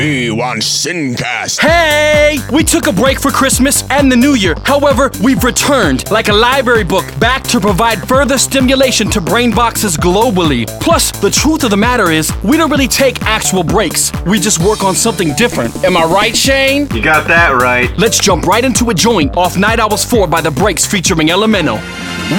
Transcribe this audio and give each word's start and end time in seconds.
Sincast. 0.00 0.08
Me 0.08 0.30
want 0.30 0.62
Sincast. 0.62 1.60
Hey! 1.60 2.38
We 2.52 2.64
took 2.64 2.86
a 2.86 2.92
break 2.92 3.20
for 3.20 3.30
Christmas 3.30 3.84
and 3.90 4.10
the 4.10 4.16
New 4.16 4.34
Year. 4.34 4.54
However, 4.64 5.10
we've 5.22 5.44
returned, 5.44 6.10
like 6.10 6.28
a 6.28 6.32
library 6.32 6.84
book, 6.84 7.04
back 7.18 7.42
to 7.44 7.60
provide 7.60 8.08
further 8.08 8.38
stimulation 8.38 9.10
to 9.10 9.20
brain 9.20 9.54
boxes 9.54 9.96
globally. 9.96 10.66
Plus, 10.80 11.10
the 11.20 11.30
truth 11.30 11.64
of 11.64 11.70
the 11.70 11.76
matter 11.76 12.10
is, 12.10 12.32
we 12.42 12.56
don't 12.56 12.70
really 12.70 12.88
take 12.88 13.22
actual 13.22 13.62
breaks. 13.62 14.10
We 14.24 14.40
just 14.40 14.60
work 14.60 14.82
on 14.82 14.94
something 14.94 15.34
different. 15.34 15.84
Am 15.84 15.96
I 15.96 16.04
right, 16.04 16.36
Shane? 16.36 16.88
You 16.94 17.02
got 17.02 17.28
that 17.28 17.60
right. 17.60 17.90
Let's 17.98 18.18
jump 18.18 18.46
right 18.46 18.64
into 18.64 18.90
a 18.90 18.94
joint 18.94 19.36
off 19.36 19.58
Night 19.58 19.80
Owls 19.80 20.04
4 20.04 20.26
by 20.26 20.40
The 20.40 20.50
Breaks 20.50 20.86
featuring 20.86 21.30
Elemental. 21.30 21.76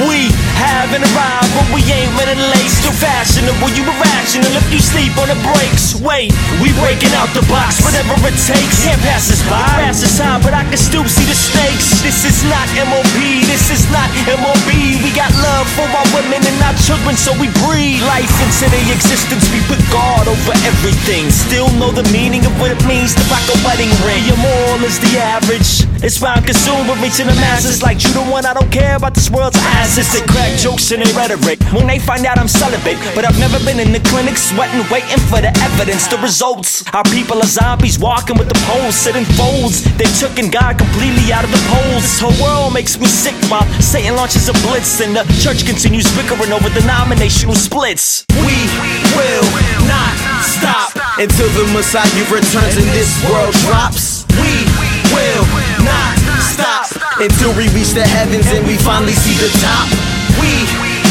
We 0.07 0.32
haven't 0.55 1.04
arrived, 1.04 1.52
but 1.52 1.68
we 1.75 1.84
ain't 1.91 2.15
running 2.15 2.39
late. 2.39 2.71
Still 2.71 2.96
fashionable, 2.96 3.75
you 3.75 3.84
irrational 3.84 4.56
if 4.56 4.64
you 4.71 4.79
sleep 4.79 5.12
on 5.20 5.28
the 5.28 5.36
brakes. 5.51 6.00
Wait, 6.00 6.32
we 6.64 6.71
breaking 6.79 7.12
out 7.20 7.28
the 7.36 7.43
box, 7.51 7.83
whatever 7.83 8.15
it 8.23 8.39
takes. 8.39 8.87
Can't 8.87 8.97
pass 9.04 9.28
us 9.28 9.43
by, 9.51 9.83
pass 9.83 10.00
us 10.01 10.18
high, 10.18 10.39
but 10.39 10.55
I 10.55 10.64
can 10.64 10.79
still 10.79 11.04
see 11.04 11.28
the 11.28 11.36
stakes. 11.36 12.00
This 12.00 12.23
is 12.23 12.42
not 12.47 12.65
MOB, 12.87 13.43
this 13.46 13.68
is 13.69 13.83
not 13.92 14.07
MOB. 14.25 14.69
We 15.04 15.11
got 15.11 15.29
love 15.43 15.68
for 15.75 15.86
our 15.86 16.07
women 16.15 16.39
and 16.39 16.57
our 16.64 16.73
children, 16.87 17.19
so 17.19 17.36
we 17.36 17.51
breathe 17.68 18.01
life 18.07 18.32
into 18.42 18.71
their 18.71 18.87
existence. 18.95 19.43
We 19.51 19.59
put 19.68 19.83
God 19.92 20.32
over 20.32 20.56
everything. 20.64 21.29
Still 21.29 21.69
know 21.75 21.92
the 21.92 22.07
meaning 22.15 22.47
of 22.47 22.56
what 22.57 22.71
it 22.71 22.82
means 22.87 23.14
to 23.19 23.23
rock 23.28 23.43
a 23.51 23.57
wedding 23.68 23.92
ring. 24.07 24.23
Your 24.25 24.39
moral 24.39 24.81
is 24.87 24.97
the 25.04 25.20
average. 25.20 25.83
It's 26.01 26.18
round 26.23 26.47
consumed, 26.47 26.87
but 26.87 26.97
reaching 27.04 27.28
the 27.28 27.37
masses 27.37 27.83
like 27.83 28.01
you 28.01 28.09
the 28.15 28.25
one. 28.31 28.47
I 28.47 28.56
don't 28.56 28.71
care 28.71 28.95
about 28.95 29.14
this 29.14 29.29
world's 29.29 29.59
asses. 29.78 30.09
They 30.09 30.25
crack 30.25 30.57
jokes 30.57 30.89
and 30.89 31.04
they 31.04 31.11
rhetoric 31.14 31.61
when 31.75 31.86
they 31.86 32.00
find 32.00 32.25
out 32.25 32.39
I'm 32.39 32.47
celibate. 32.47 32.97
But 33.14 33.28
I've 33.28 33.38
never 33.38 33.59
been 33.67 33.80
in 33.80 33.92
the 33.92 34.02
clinic 34.09 34.38
sweating, 34.38 34.81
waiting 34.89 35.22
for 35.30 35.44
the 35.44 35.54
evidence, 35.61 36.08
the 36.08 36.17
results. 36.17 36.81
Our 36.94 37.04
people 37.14 37.31
are 37.40 37.48
zombies 37.48 38.00
walking 38.00 38.36
with 38.36 38.50
the 38.50 38.60
poles, 38.68 38.96
sitting 38.96 39.24
folds. 39.40 39.88
They 39.96 40.10
took 40.20 40.36
and 40.42 40.52
God 40.52 40.76
completely 40.78 41.32
out 41.32 41.46
of 41.46 41.52
the 41.52 41.64
polls. 41.72 42.04
This 42.04 42.20
whole 42.20 42.36
world 42.44 42.73
makes 42.73 43.00
me 43.00 43.08
sick 43.08 43.36
while 43.48 43.64
Satan 43.80 44.16
launches 44.18 44.50
a 44.50 44.56
blitz 44.68 45.00
and 45.00 45.16
the 45.16 45.23
church 45.40 45.64
continues 45.64 46.10
bickering 46.18 46.52
over 46.52 46.68
denominational 46.73 47.56
splits. 47.56 48.26
We 48.36 48.58
will 49.16 49.48
not 49.88 50.14
stop 50.44 50.92
until 51.16 51.48
the 51.56 51.72
Messiah 51.72 52.04
returns 52.28 52.76
and 52.76 52.90
this 52.92 53.14
world 53.30 53.56
drops. 53.64 54.28
We 54.36 54.68
will 55.16 55.45
not 55.86 56.18
stop 56.42 56.90
Until 57.22 57.56
we 57.56 57.70
reach 57.72 57.94
the 57.94 58.04
heavens 58.04 58.48
and 58.52 58.66
we 58.66 58.76
finally 58.78 59.14
see 59.14 59.38
the 59.38 59.52
top. 59.64 59.88
We 60.42 60.52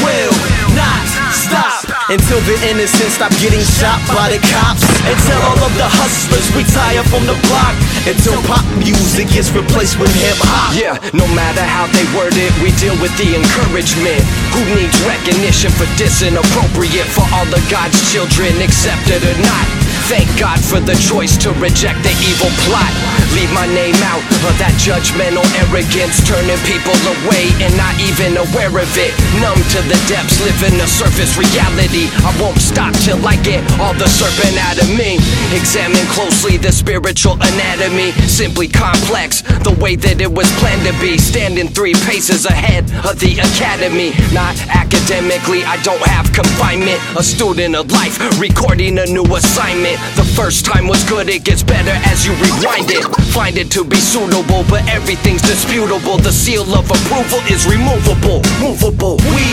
will 0.05 0.35
not 0.75 1.07
stop 1.33 1.80
Until 2.11 2.43
the 2.43 2.59
innocent 2.67 3.15
stop 3.15 3.31
getting 3.39 3.63
shot 3.63 4.03
by 4.11 4.35
the 4.35 4.43
cops. 4.51 4.83
until 5.07 5.39
all 5.47 5.63
of 5.63 5.71
the 5.79 5.87
hustlers 5.87 6.51
retire 6.59 7.07
from 7.07 7.23
the 7.23 7.39
block. 7.47 7.71
Until 8.03 8.35
pop 8.51 8.67
music 8.75 9.31
gets 9.31 9.55
replaced 9.55 9.95
with 9.95 10.11
hip 10.19 10.35
hop. 10.43 10.75
Yeah, 10.75 10.99
no 11.15 11.23
matter 11.39 11.63
how 11.63 11.87
they 11.95 12.03
word 12.11 12.35
it, 12.35 12.51
we 12.67 12.75
deal 12.83 12.99
with 12.99 13.15
the 13.15 13.39
encouragement. 13.39 14.27
Who 14.51 14.63
needs 14.75 14.99
recognition 15.07 15.71
for 15.79 15.87
dissing 15.95 16.35
appropriate 16.35 17.07
for 17.15 17.23
all 17.31 17.47
of 17.47 17.63
God's 17.71 17.95
children, 18.11 18.59
accepted 18.59 19.23
or 19.23 19.39
not? 19.47 19.80
Thank 20.11 20.27
God 20.43 20.59
for 20.59 20.83
the 20.83 20.99
choice 20.99 21.39
to 21.39 21.55
reject 21.63 22.03
the 22.03 22.11
evil 22.27 22.51
plot. 22.67 22.91
Leave 23.31 23.47
my 23.55 23.71
name 23.71 23.95
out 24.11 24.19
of 24.43 24.59
that 24.59 24.75
judgmental 24.75 25.47
arrogance, 25.63 26.19
turning 26.27 26.59
people 26.67 26.99
away 27.15 27.47
and 27.63 27.71
not 27.79 27.95
even 28.03 28.35
aware 28.35 28.75
of 28.75 28.91
it. 28.99 29.15
Numb 29.39 29.55
to 29.71 29.79
the 29.87 29.95
depths, 30.11 30.43
living 30.43 30.75
a 30.83 30.89
surface 30.91 31.39
reality. 31.39 32.11
I 32.27 32.35
won't 32.43 32.59
stop 32.59 32.91
till 33.07 33.23
I 33.23 33.39
get 33.47 33.63
all 33.79 33.95
the 33.95 34.11
serpent 34.11 34.59
out 34.59 34.83
of 34.83 34.91
me. 34.99 35.23
Examine 35.55 36.03
closely 36.11 36.59
the 36.59 36.75
spiritual 36.75 37.39
anatomy, 37.39 38.11
simply 38.27 38.67
complex, 38.67 39.47
the 39.63 39.79
way 39.79 39.95
that 39.95 40.19
it 40.19 40.35
was 40.35 40.51
planned 40.59 40.83
to 40.91 40.95
be. 40.99 41.23
Standing 41.23 41.71
three 41.71 41.95
paces 42.03 42.51
ahead 42.51 42.83
of 43.07 43.15
the 43.23 43.39
academy, 43.39 44.11
not 44.35 44.59
academically. 44.75 45.63
I 45.63 45.79
don't 45.87 46.03
have 46.03 46.35
confinement, 46.35 46.99
a 47.15 47.23
student 47.23 47.79
of 47.79 47.95
life, 47.95 48.19
recording 48.43 48.99
a 48.99 49.07
new 49.07 49.23
assignment. 49.39 50.00
The 50.17 50.25
first 50.25 50.65
time 50.65 50.87
was 50.87 51.05
good, 51.05 51.29
it 51.29 51.45
gets 51.45 51.63
better 51.63 51.93
as 52.09 52.27
you 52.27 52.33
rewind 52.41 52.91
it. 52.91 53.05
Find 53.33 53.57
it 53.57 53.71
to 53.73 53.85
be 53.85 53.97
suitable, 53.97 54.65
but 54.69 54.87
everything's 54.89 55.43
disputable. 55.43 56.19
The 56.19 56.33
seal 56.33 56.65
of 56.75 56.91
approval 56.91 57.41
is 57.49 57.67
removable, 57.69 58.41
movable. 58.61 59.17
We 59.33 59.47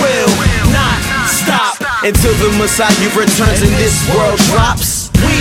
will 0.00 0.32
not 0.72 1.00
stop 1.28 1.80
Until 2.04 2.34
the 2.38 2.52
Messiah 2.58 2.92
returns 3.16 3.60
and 3.62 3.74
this 3.80 3.96
world 4.14 4.38
drops. 4.52 5.10
We 5.24 5.38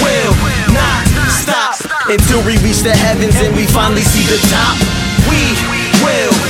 will 0.00 0.34
not 0.72 1.04
stop 1.28 1.76
Until 2.08 2.40
we 2.44 2.58
reach 2.64 2.80
the 2.80 2.96
heavens 2.96 3.36
and 3.36 3.54
we 3.54 3.66
finally 3.66 4.02
see 4.02 4.24
the 4.26 4.40
top. 4.48 4.76
We 5.28 5.40
will 6.02 6.49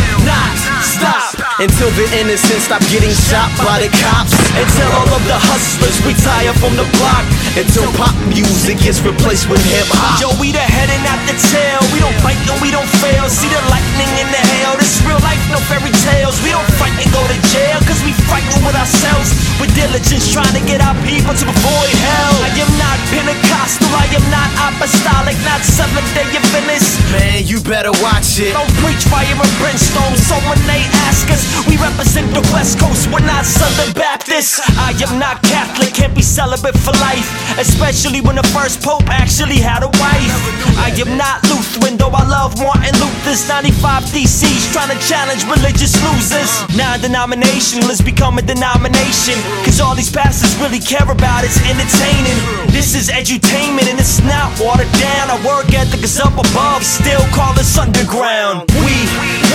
Until 1.60 1.92
the 1.92 2.08
innocent 2.16 2.64
stop 2.64 2.80
getting 2.88 3.12
shot 3.12 3.52
by 3.60 3.84
the 3.84 3.92
cops. 4.00 4.32
until 4.56 4.88
all 4.96 5.12
of 5.12 5.20
the 5.28 5.36
hustlers 5.36 6.00
retire 6.08 6.56
from 6.56 6.72
the 6.72 6.88
block. 6.96 7.20
Until 7.52 7.84
pop 8.00 8.16
music 8.24 8.80
gets 8.80 9.04
replaced 9.04 9.44
with 9.52 9.60
hip 9.68 9.84
hop. 9.92 10.24
Yo, 10.24 10.32
we 10.40 10.56
the 10.56 10.64
head 10.64 10.88
and 10.88 11.04
not 11.04 11.20
the 11.28 11.36
tail. 11.36 11.84
We 11.92 12.00
don't 12.00 12.16
bite 12.24 12.40
and 12.48 12.56
we 12.64 12.72
don't 12.72 12.88
fail. 13.04 13.28
See 13.28 13.52
the 13.52 13.60
lightning 13.68 14.08
in 14.16 14.32
the 14.32 14.40
hail. 14.40 14.72
This 14.80 15.04
real 15.04 15.20
life, 15.20 15.36
no 15.52 15.60
fairy 15.68 15.92
tales. 16.00 16.40
We 16.40 16.48
don't 16.48 16.64
fight 16.80 16.96
and 16.96 17.12
go 17.12 17.20
to 17.28 17.36
jail, 17.52 17.76
cause 17.84 18.00
we 18.08 18.16
fighting 18.24 18.56
with 18.64 18.80
ourselves. 18.80 19.36
With 19.60 19.76
diligence, 19.76 20.32
trying 20.32 20.56
to 20.56 20.64
get 20.64 20.80
our 20.80 20.96
people 21.04 21.36
to 21.36 21.44
avoid 21.44 21.92
hell. 22.00 22.40
I 22.40 22.56
am 22.56 22.72
not 22.80 22.96
Pentecostal, 23.12 23.92
I 23.92 24.08
am 24.16 24.24
not 24.32 24.48
apostolic, 24.64 25.36
not 25.44 25.60
Seventh 25.60 26.08
day 26.16 26.24
Adventist. 26.24 26.96
Man, 27.12 27.44
you 27.44 27.60
better 27.60 27.92
watch 28.00 28.40
it. 28.40 28.56
Don't 28.56 28.72
preach 28.80 29.04
fire 29.12 29.28
and 29.28 29.54
brimstone. 29.60 30.16
So 30.24 30.40
when 30.48 30.56
they 30.64 30.88
ask 31.04 31.28
us, 31.28 31.49
we 31.66 31.76
represent 31.76 32.32
the 32.32 32.42
West 32.52 32.78
Coast. 32.78 33.10
We're 33.12 33.24
not 33.24 33.44
Southern 33.44 33.92
Baptists. 33.94 34.60
I 34.78 34.94
am 35.02 35.18
not 35.18 35.42
Catholic, 35.42 35.94
can't 35.94 36.14
be 36.14 36.22
celibate 36.22 36.76
for 36.76 36.92
life. 37.02 37.26
Especially 37.58 38.20
when 38.20 38.36
the 38.36 38.46
first 38.54 38.82
Pope 38.82 39.08
actually 39.08 39.58
had 39.58 39.82
a 39.82 39.90
wife. 40.00 40.34
I 40.78 40.94
am 40.96 41.16
not 41.16 41.42
Lutheran, 41.48 41.96
though 41.96 42.14
I 42.14 42.24
love 42.26 42.56
Martin 42.58 42.94
Luther's 43.00 43.48
95 43.48 44.04
theses, 44.08 44.70
trying 44.72 44.90
to 44.90 44.98
challenge 45.06 45.44
religious 45.44 45.96
losers. 46.04 46.50
Non 46.76 47.00
denominational 47.00 47.88
has 47.88 48.00
become 48.00 48.38
a 48.38 48.42
denomination. 48.42 49.36
Cause 49.64 49.80
all 49.80 49.94
these 49.94 50.10
pastors 50.10 50.54
really 50.62 50.80
care 50.80 51.08
about 51.10 51.44
is 51.44 51.56
entertaining. 51.66 52.38
This 52.70 52.94
is 52.94 53.10
edutainment 53.10 53.90
and 53.90 53.98
it's 53.98 54.22
not 54.22 54.52
watered 54.60 54.90
down. 54.98 55.30
Our 55.30 55.42
work 55.46 55.72
ethic 55.72 56.02
is 56.02 56.20
up 56.20 56.34
above, 56.34 56.84
still 56.84 57.24
call 57.34 57.52
us 57.58 57.76
underground. 57.78 58.70
We 58.78 58.96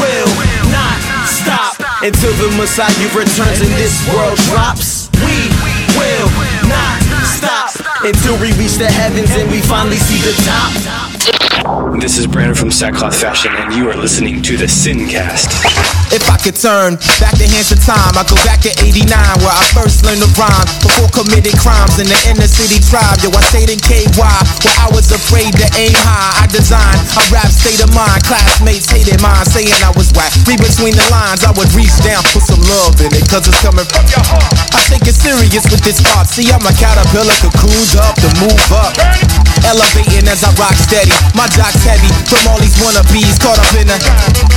will 0.01 0.31
not 0.69 0.97
stop 1.27 1.84
Until 2.05 2.33
the 2.33 2.55
Messiah 2.55 3.07
returns 3.17 3.61
and 3.61 3.73
this 3.81 4.07
world 4.13 4.37
drops. 4.53 5.09
We 5.25 5.49
will 5.97 6.29
not 6.69 7.01
stop 7.25 7.73
Until 8.03 8.39
we 8.39 8.53
reach 8.61 8.77
the 8.77 8.85
heavens 8.85 9.31
and 9.31 9.49
we 9.49 9.59
finally 9.61 9.97
see 9.97 10.21
the 10.21 10.35
top. 10.45 11.44
This 12.01 12.17
is 12.17 12.27
Brandon 12.27 12.55
from 12.55 12.71
Sackcloth 12.71 13.15
Fashion, 13.15 13.51
and 13.55 13.73
you 13.73 13.89
are 13.89 13.95
listening 13.95 14.41
to 14.43 14.57
the 14.57 14.65
Sincast. 14.65 15.53
If 16.13 16.29
I 16.29 16.37
could 16.37 16.55
turn 16.55 16.95
back 17.17 17.33
the 17.35 17.49
hands 17.49 17.73
of 17.73 17.81
time, 17.81 18.13
I'd 18.13 18.29
go 18.29 18.37
back 18.45 18.61
to 18.63 18.71
89 18.77 19.09
where 19.41 19.51
I 19.51 19.63
first 19.73 20.05
learned 20.05 20.21
to 20.21 20.29
rhyme 20.37 20.67
before 20.79 21.09
committing 21.09 21.57
crimes 21.57 21.97
in 21.97 22.05
the 22.05 22.15
inner 22.29 22.45
city 22.45 22.77
tribe. 22.77 23.19
Yo, 23.25 23.33
I 23.33 23.41
stayed 23.49 23.73
in 23.73 23.81
KY 23.81 24.13
where 24.15 24.77
I 24.79 24.87
was 24.93 25.09
afraid 25.09 25.57
to 25.57 25.67
aim 25.75 25.97
high. 26.05 26.45
I 26.45 26.47
designed 26.47 27.01
a 27.17 27.21
rap 27.33 27.49
state 27.49 27.81
of 27.81 27.89
mind. 27.97 28.21
Classmates 28.23 28.85
hated 28.87 29.17
mine, 29.19 29.43
saying 29.49 29.73
I 29.81 29.91
was 29.97 30.13
whack. 30.13 30.29
Read 30.45 30.61
between 30.61 30.93
the 30.93 31.05
lines, 31.09 31.41
I 31.41 31.51
would 31.57 31.69
reach 31.73 31.93
down, 32.05 32.21
put 32.31 32.45
some 32.45 32.61
love 32.63 33.01
in 33.01 33.11
it, 33.11 33.25
cause 33.27 33.49
it's 33.49 33.59
coming 33.65 33.85
from 33.89 34.05
your 34.13 34.23
heart. 34.23 34.45
I 34.77 34.79
take 34.87 35.03
it 35.09 35.17
serious 35.17 35.65
with 35.67 35.81
this 35.81 35.99
art. 36.15 36.29
See, 36.29 36.47
I'm 36.53 36.63
a 36.63 36.73
caterpillar, 36.77 37.33
cocooned 37.41 37.97
up 37.97 38.15
to 38.21 38.29
move 38.39 38.65
up. 38.71 38.93
Elevating 39.65 40.29
as 40.29 40.45
I 40.45 40.53
rock 40.61 40.77
steady. 40.77 41.11
My 41.35 41.51
jock's 41.51 41.83
heavy 41.83 42.07
from 42.31 42.47
all 42.47 42.59
these 42.63 42.79
wannabes. 42.79 43.35
Caught 43.43 43.59
up 43.59 43.73
in 43.75 43.91
the, 43.91 43.99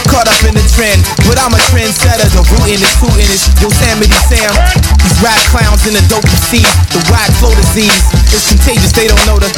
caught 0.06 0.30
up 0.30 0.40
in 0.46 0.54
the 0.54 0.62
trend. 0.78 1.02
But 1.26 1.42
I'm 1.42 1.50
a 1.50 1.60
trendsetter. 1.74 2.30
The 2.30 2.46
rootin' 2.54 2.78
is 2.78 2.94
hootin' 3.02 3.26
is 3.34 3.50
Yosemite 3.58 4.14
Sam. 4.30 4.54
These 5.02 5.18
rap 5.18 5.42
clowns 5.50 5.82
in 5.90 5.98
the 5.98 6.04
dope 6.06 6.22
you. 6.30 6.62
The 6.94 7.02
whack 7.10 7.28
flow 7.42 7.50
disease 7.58 7.98
is 8.30 8.46
contagious. 8.46 8.94
They 8.94 9.10
don't 9.10 9.20
know 9.26 9.42
the. 9.42 9.50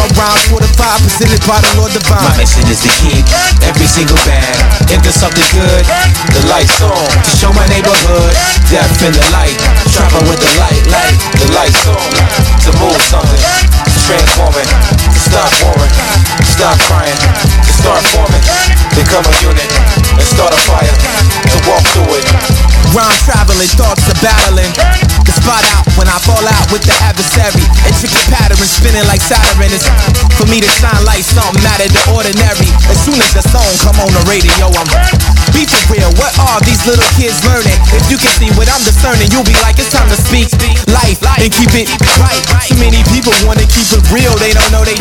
My 0.00 0.08
rhymes 0.16 0.42
fortified, 0.48 0.98
presented 1.04 1.44
by 1.44 1.60
the 1.60 1.72
Lord 1.76 1.92
Divine. 1.92 2.24
My 2.24 2.40
mission 2.40 2.64
is 2.72 2.80
to 2.82 2.90
keep 3.04 3.22
every 3.68 3.86
single 3.86 4.18
bag 4.24 4.56
into 4.88 5.12
something 5.12 5.44
good. 5.52 5.84
The 6.32 6.42
lights 6.48 6.80
on 6.80 6.96
to 6.96 7.32
show 7.36 7.52
my 7.52 7.68
neighborhood. 7.68 8.32
Death 8.72 9.04
in 9.04 9.12
the 9.12 9.26
light, 9.36 9.54
trapping 9.92 10.24
with 10.24 10.40
the 10.40 10.50
light, 10.56 10.82
light, 10.88 11.18
the 11.36 11.48
lights 11.52 11.84
on 11.84 12.00
to 12.64 12.70
move 12.80 12.96
something, 13.04 13.44
transforming, 14.08 14.64
to 14.96 15.18
stop 15.20 15.52
warring, 15.60 15.92
stop 16.52 16.78
crying, 16.84 17.16
to 17.16 17.72
start 17.72 18.02
forming, 18.12 18.44
become 18.92 19.24
a 19.24 19.34
unit, 19.40 19.70
and 20.12 20.22
start 20.22 20.52
a 20.52 20.60
fire, 20.68 20.94
to 21.48 21.58
walk 21.68 21.84
through 21.96 22.20
it. 22.20 22.26
battling, 23.26 23.68
thoughts 23.68 24.08
are 24.08 24.20
battling. 24.20 25.11
Spot 25.42 25.58
out 25.74 25.82
when 25.98 26.06
I 26.06 26.22
fall 26.22 26.38
out 26.38 26.70
with 26.70 26.86
the 26.86 26.94
adversary. 27.02 27.66
Intricate 27.82 28.30
pattern 28.30 28.62
spinning 28.62 29.02
like 29.10 29.18
Saturn. 29.18 29.74
It's 29.74 29.90
for 30.38 30.46
me 30.46 30.62
to 30.62 30.70
shine 30.78 31.02
like 31.02 31.26
something 31.26 31.66
out 31.66 31.82
of 31.82 31.90
the 31.90 32.02
ordinary. 32.14 32.70
As 32.86 33.02
soon 33.02 33.18
as 33.18 33.34
the 33.34 33.42
song 33.50 33.66
come 33.82 33.98
on 33.98 34.10
the 34.14 34.22
radio, 34.30 34.70
I'm 34.70 34.86
be 35.50 35.66
for 35.66 35.98
real. 35.98 36.14
What 36.14 36.30
are 36.38 36.62
these 36.62 36.78
little 36.86 37.04
kids 37.18 37.42
learning? 37.42 37.74
If 37.90 38.06
you 38.06 38.22
can 38.22 38.30
see 38.38 38.54
what 38.54 38.70
I'm 38.70 38.86
discerning, 38.86 39.34
you'll 39.34 39.42
be 39.42 39.58
like, 39.66 39.82
it's 39.82 39.90
time 39.90 40.06
to 40.14 40.16
speak 40.16 40.46
life 40.94 41.18
and 41.42 41.50
keep 41.50 41.74
it 41.74 41.90
right. 42.22 42.42
Too 42.70 42.78
many 42.78 43.02
people 43.10 43.34
wanna 43.42 43.66
keep 43.66 43.90
it 43.90 44.02
real. 44.14 44.32
They 44.38 44.54
don't 44.54 44.70
know 44.70 44.86
they 44.86 44.94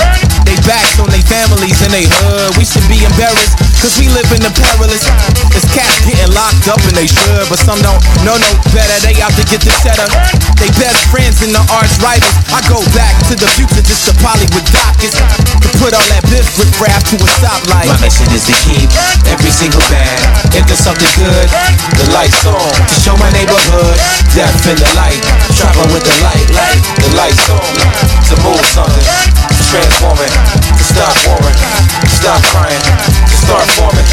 they 0.49 0.57
backs 0.65 0.97
on 0.97 1.13
their 1.13 1.23
families 1.29 1.77
and 1.85 1.93
they 1.93 2.09
hood. 2.09 2.57
We 2.57 2.65
should 2.65 2.85
be 2.89 2.97
embarrassed, 3.05 3.61
cause 3.77 3.93
we 4.01 4.09
live 4.09 4.27
in 4.33 4.41
the 4.41 4.51
perilous. 4.57 5.05
It's 5.53 5.69
cats 5.69 6.01
getting 6.01 6.33
locked 6.33 6.65
up 6.65 6.81
and 6.89 6.97
they 6.97 7.07
should, 7.07 7.45
but 7.45 7.61
some 7.61 7.77
don't 7.85 8.01
know 8.25 8.35
no 8.41 8.51
better. 8.73 8.97
They 9.05 9.21
out 9.21 9.37
to 9.37 9.45
get 9.45 9.61
the 9.61 9.73
cheddar. 9.85 10.09
They 10.61 10.69
best 10.77 10.99
friends 11.09 11.41
in 11.41 11.51
the 11.51 11.63
arch 11.73 11.91
rivals. 11.99 12.29
I 12.53 12.61
go 12.69 12.79
back 12.93 13.17
to 13.29 13.35
the 13.35 13.49
future 13.57 13.81
just 13.81 14.07
to 14.09 14.13
poly 14.21 14.47
with 14.53 14.65
doctors. 14.69 15.15
To 15.17 15.69
put 15.81 15.91
all 15.97 16.07
that 16.13 16.23
biff 16.29 16.45
with 16.57 16.69
rap 16.77 17.01
to 17.09 17.17
a 17.17 17.29
stoplight. 17.41 17.89
My 17.89 17.97
mission 17.99 18.29
is 18.31 18.45
to 18.47 18.55
keep 18.65 18.87
every 19.27 19.51
single 19.51 19.81
bag. 19.89 20.21
If 20.53 20.69
there's 20.69 20.81
something 20.81 21.09
good, 21.17 21.47
the 21.97 22.07
lights 22.13 22.45
on. 22.45 22.55
To 22.61 22.95
show 23.01 23.17
my 23.17 23.29
neighborhood, 23.33 23.97
death 24.37 24.61
in 24.69 24.77
the 24.77 24.91
light. 24.95 25.19
Travel 25.57 25.89
with 25.91 26.05
the 26.05 26.15
light, 26.21 26.47
light, 26.53 26.81
the 27.01 27.11
lights 27.17 27.45
on. 27.49 27.73
To 28.31 28.35
move 28.45 28.63
something, 28.71 29.05
to 29.61 29.69
transform 29.69 30.17
it, 30.17 30.33
to 30.73 30.83
stop 30.83 31.13
warring, 31.29 31.53
to 32.01 32.09
stop 32.09 32.41
crying, 32.49 32.81
to 32.81 33.35
start 33.37 33.65
forming. 33.77 34.07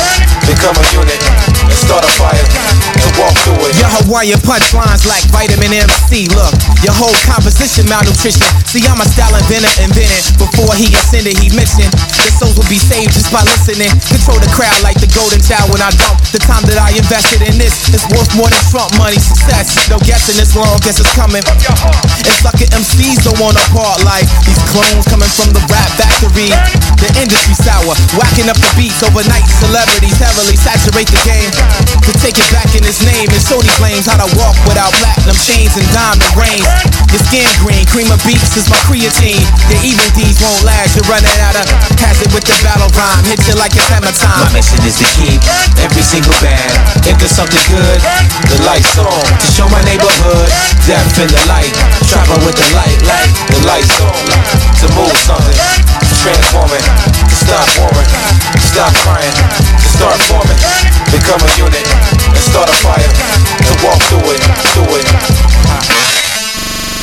Become 0.44 0.76
a 0.76 0.84
unit 0.92 1.20
and 1.64 1.76
start 1.76 2.04
a 2.04 2.10
fire 2.16 2.40
to 2.40 3.08
walk 3.20 3.32
through 3.44 3.60
it. 3.68 3.76
Your 3.80 3.92
Hawaiian 4.00 4.40
punchlines 4.44 5.04
like 5.08 5.24
vitamin 5.28 5.72
MC. 5.72 6.28
Look, 6.32 6.52
your 6.84 6.96
whole 6.96 7.12
composition 7.28 7.88
malnutrition. 7.88 8.44
See, 8.64 8.84
I'm 8.88 9.00
a 9.00 9.08
style 9.08 9.32
inventor, 9.36 9.72
invented. 9.80 10.24
Before 10.36 10.72
he 10.76 10.88
ascended, 10.92 11.36
he 11.40 11.52
mentioned 11.52 11.92
the 11.92 12.32
souls 12.32 12.56
will 12.56 12.68
be 12.68 12.80
saved 12.80 13.16
just 13.16 13.32
by 13.32 13.44
listening. 13.44 13.92
Control 14.08 14.40
the 14.40 14.48
crowd 14.52 14.76
like 14.84 15.00
the 15.00 15.08
golden 15.12 15.40
child 15.40 15.72
when 15.72 15.80
I 15.80 15.92
dump. 15.96 16.20
The 16.32 16.40
time 16.40 16.64
that 16.68 16.80
I 16.80 16.92
invested 16.96 17.44
in 17.44 17.56
this 17.60 17.88
is 17.92 18.04
worth 18.12 18.32
more 18.36 18.48
than 18.48 18.60
Trump 18.68 18.92
money. 19.00 19.20
Success, 19.20 19.88
no 19.92 20.00
guessing 20.04 20.36
this 20.40 20.56
long, 20.56 20.80
guess 20.84 21.00
it's 21.00 21.12
coming. 21.16 21.44
And 21.44 22.36
sucker 22.40 22.68
MCs 22.72 23.24
don't 23.24 23.40
want 23.40 23.56
a 23.56 23.64
part 23.72 24.00
like 24.04 24.24
these 24.48 24.60
clones 24.72 25.04
coming 25.08 25.28
from 25.38 25.54
the 25.54 25.62
rap 25.70 25.86
factory. 25.94 26.50
The 26.98 27.06
industry 27.14 27.54
sour, 27.54 27.94
whacking 28.18 28.50
up 28.50 28.58
the 28.58 28.70
beats 28.74 28.98
overnight. 29.06 29.46
Celebrities 29.62 30.18
heavily 30.18 30.58
saturate 30.58 31.06
the 31.06 31.22
game. 31.22 31.50
To 32.02 32.12
take 32.18 32.34
it 32.34 32.48
back 32.50 32.74
in 32.74 32.82
his 32.82 32.98
name, 33.06 33.30
and 33.30 33.38
Shorty 33.38 33.70
claims 33.78 34.10
how 34.10 34.18
to 34.18 34.26
walk 34.34 34.58
without 34.66 34.90
platinum 34.98 35.38
chains 35.38 35.78
and 35.78 35.86
diamond 35.94 36.26
rings. 36.34 36.66
Your 37.14 37.22
skin 37.22 37.46
green, 37.62 37.86
cream 37.86 38.10
of 38.10 38.18
beats 38.26 38.58
is 38.58 38.66
my 38.66 38.80
creatine. 38.82 39.46
Your 39.70 39.78
even 39.86 40.08
D's 40.18 40.42
won't 40.42 40.66
last, 40.66 40.98
you're 40.98 41.06
running 41.06 41.30
out 41.38 41.54
of 41.54 41.66
hazard 42.02 42.34
with 42.34 42.42
the 42.42 42.56
battle 42.66 42.90
rhyme. 42.98 43.22
Hit 43.30 43.38
you 43.46 43.54
like 43.54 43.78
it's 43.78 43.86
hammer 43.86 44.10
time. 44.10 44.42
My 44.50 44.58
mission 44.58 44.82
is 44.82 44.98
to 44.98 45.06
keep 45.14 45.38
every 45.78 46.02
single 46.02 46.34
bag. 46.42 46.66
If 47.06 47.14
there's 47.22 47.30
something 47.30 47.62
good, 47.70 48.00
the 48.50 48.58
lights 48.66 48.98
on. 48.98 49.22
To 49.22 49.46
show 49.54 49.70
my 49.70 49.82
neighborhood, 49.86 50.50
death 50.82 51.14
in 51.22 51.30
the 51.30 51.42
light. 51.46 51.70
Travel 52.10 52.42
with 52.42 52.58
the 52.58 52.68
light, 52.74 52.98
light, 53.06 53.32
the 53.54 53.60
lights 53.70 53.94
on. 54.02 54.18
To 54.82 54.86
move 54.98 55.17
something, 55.24 55.58
to 55.98 57.34
stop 57.34 57.66
warring, 57.78 58.10
to 58.52 58.60
stop 58.60 58.92
crying, 59.02 59.32
to 59.34 59.88
start 59.88 60.18
forming. 60.28 60.58
Become 61.10 61.40
a 61.40 61.50
unit 61.56 61.86
and 62.28 62.38
start 62.38 62.68
a 62.68 62.76
fire. 62.84 63.10
To 63.66 63.74
walk 63.84 64.00
through 64.02 64.32
it, 64.32 64.42
through 64.72 64.96
it. 65.00 66.27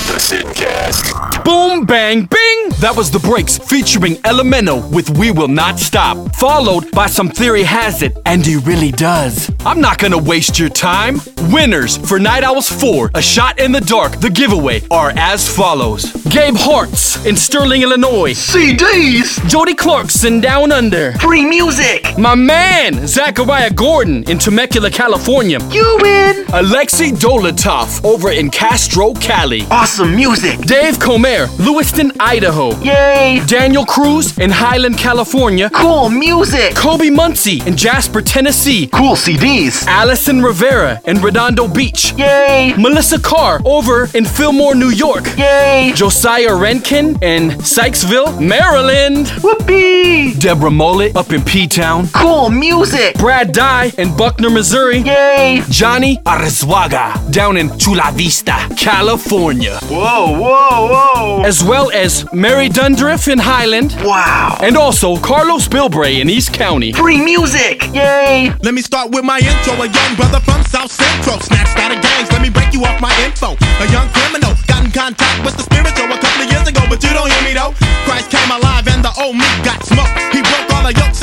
The 0.06 0.20
Sincast. 0.20 1.44
Boom, 1.44 1.84
bang, 1.84 2.26
bing! 2.26 2.70
That 2.80 2.94
was 2.96 3.10
The 3.10 3.20
Breaks 3.20 3.58
featuring 3.58 4.16
Elemento 4.18 4.88
with 4.92 5.10
We 5.18 5.32
Will 5.32 5.48
Not 5.48 5.80
Stop, 5.80 6.36
followed 6.36 6.92
by 6.92 7.08
Some 7.08 7.30
Theory 7.30 7.64
Has 7.64 8.04
It, 8.04 8.16
and 8.28 8.46
He 8.46 8.56
Really 8.58 8.92
Does. 8.92 9.52
I'm 9.66 9.82
not 9.82 9.98
gonna 9.98 10.18
waste 10.18 10.60
your 10.60 10.70
time. 10.70 11.20
Winners 11.52 11.98
for 11.98 12.20
Night 12.20 12.44
Owls 12.44 12.70
4, 12.70 13.12
A 13.16 13.22
Shot 13.22 13.60
in 13.60 13.72
the 13.72 13.82
Dark, 13.82 14.20
the 14.20 14.30
giveaway, 14.30 14.82
are 14.92 15.12
as 15.16 15.50
follows 15.50 16.12
Gabe 16.30 16.56
Hartz 16.56 17.26
in 17.26 17.36
Sterling, 17.36 17.82
Illinois. 17.82 18.34
CDs! 18.34 19.44
Jody 19.50 19.74
Clarkson 19.74 20.40
down 20.40 20.72
under. 20.72 21.14
Free 21.14 21.46
music! 21.46 22.06
My 22.18 22.36
man, 22.36 23.08
Zachariah 23.08 23.72
Gordon 23.72 24.24
in 24.30 24.38
Temecula, 24.38 24.92
California. 24.92 25.60
You 25.72 25.98
win! 26.02 26.46
Alexei 26.54 27.12
Dolotov 27.12 28.04
over 28.06 28.32
in 28.32 28.52
Castro, 28.52 29.14
Cali. 29.14 29.66
Awesome 29.72 29.95
music! 30.04 30.60
Dave 30.62 31.00
Comer, 31.00 31.48
Lewiston, 31.60 32.12
Idaho. 32.20 32.76
Yay! 32.82 33.42
Daniel 33.46 33.86
Cruz 33.86 34.38
in 34.38 34.50
Highland, 34.50 34.98
California. 34.98 35.70
Cool 35.70 36.10
music! 36.10 36.76
Kobe 36.76 37.10
Muncie 37.10 37.62
in 37.66 37.78
Jasper, 37.78 38.22
Tennessee. 38.22 38.88
Cool 38.88 39.16
CDs! 39.16 39.86
Allison 39.88 40.42
Rivera 40.42 41.00
in 41.06 41.22
Redondo 41.22 41.68
Beach. 41.68 42.14
Yay! 42.18 42.74
Melissa 42.78 43.20
Carr 43.20 43.62
over 43.64 44.10
in 44.14 44.26
Fillmore, 44.26 44.76
New 44.76 44.90
York. 44.90 45.26
Yay! 45.38 45.94
Josiah 45.96 46.50
Renkin 46.50 47.22
in 47.24 47.52
Sykesville, 47.60 48.42
Maryland. 48.42 49.30
Whoopee! 49.42 50.34
Deborah 50.34 50.72
Mullet 50.72 51.16
up 51.16 51.32
in 51.32 51.42
P-Town. 51.44 52.08
Cool 52.10 52.50
music! 52.50 53.16
Brad 53.18 53.52
Dye 53.54 53.92
in 53.98 54.16
Buckner, 54.18 54.50
Missouri. 54.50 54.98
Yay! 54.98 55.62
Johnny 55.70 56.18
Arzuaga 56.26 57.14
down 57.32 57.58
in 57.58 57.70
Chula 57.78 58.12
Vista, 58.14 58.68
California. 58.76 59.80
Whoa, 59.88 60.34
whoa, 60.34 60.90
whoa! 60.90 61.44
As 61.44 61.64
well 61.64 61.92
as 61.92 62.26
Mary 62.34 62.70
Dundriff 62.70 63.32
in 63.32 63.38
Highland. 63.38 63.96
Wow! 64.02 64.58
And 64.60 64.76
also 64.76 65.16
Carlos 65.18 65.68
Bilbray 65.68 66.22
in 66.22 66.30
East 66.30 66.54
County. 66.54 66.92
Free 66.92 67.22
music! 67.22 67.84
Yay! 67.94 68.52
Let 68.64 68.74
me 68.74 68.82
start 68.82 69.12
with 69.12 69.24
my 69.24 69.38
intro. 69.38 69.74
A 69.74 69.86
young 69.86 70.16
brother 70.16 70.40
from 70.40 70.64
South 70.64 70.92
Central. 70.92 71.40
Snatched 71.40 71.78
out 71.78 71.96
of 71.96 72.02
gangs. 72.02 72.32
Let 72.32 72.42
me 72.42 72.50
break 72.50 72.74
you 72.74 72.84
off 72.84 73.00
my 73.00 73.14
info. 73.24 73.54
A 73.54 73.88
young 73.92 74.10
criminal. 74.10 74.54
Got 74.66 74.86
in 74.86 74.92
contact 74.92 75.46
with 75.46 75.56
the 75.56 75.62
spiritual 75.62 76.10
a 76.12 76.18
couple 76.18 76.42
of 76.42 76.52
years 76.52 76.68
ago, 76.68 76.82
but 76.90 77.04
you 77.04 77.14
don't 77.14 77.30
hear 77.30 77.44
me 77.44 77.54
though. 77.54 77.78
Christ 78.10 78.32
came 78.32 78.50
alive 78.50 78.88
and 78.88 79.06
the 79.06 79.14
old 79.22 79.38
me 79.38 79.46
got 79.62 79.86
smoked. 79.86 80.35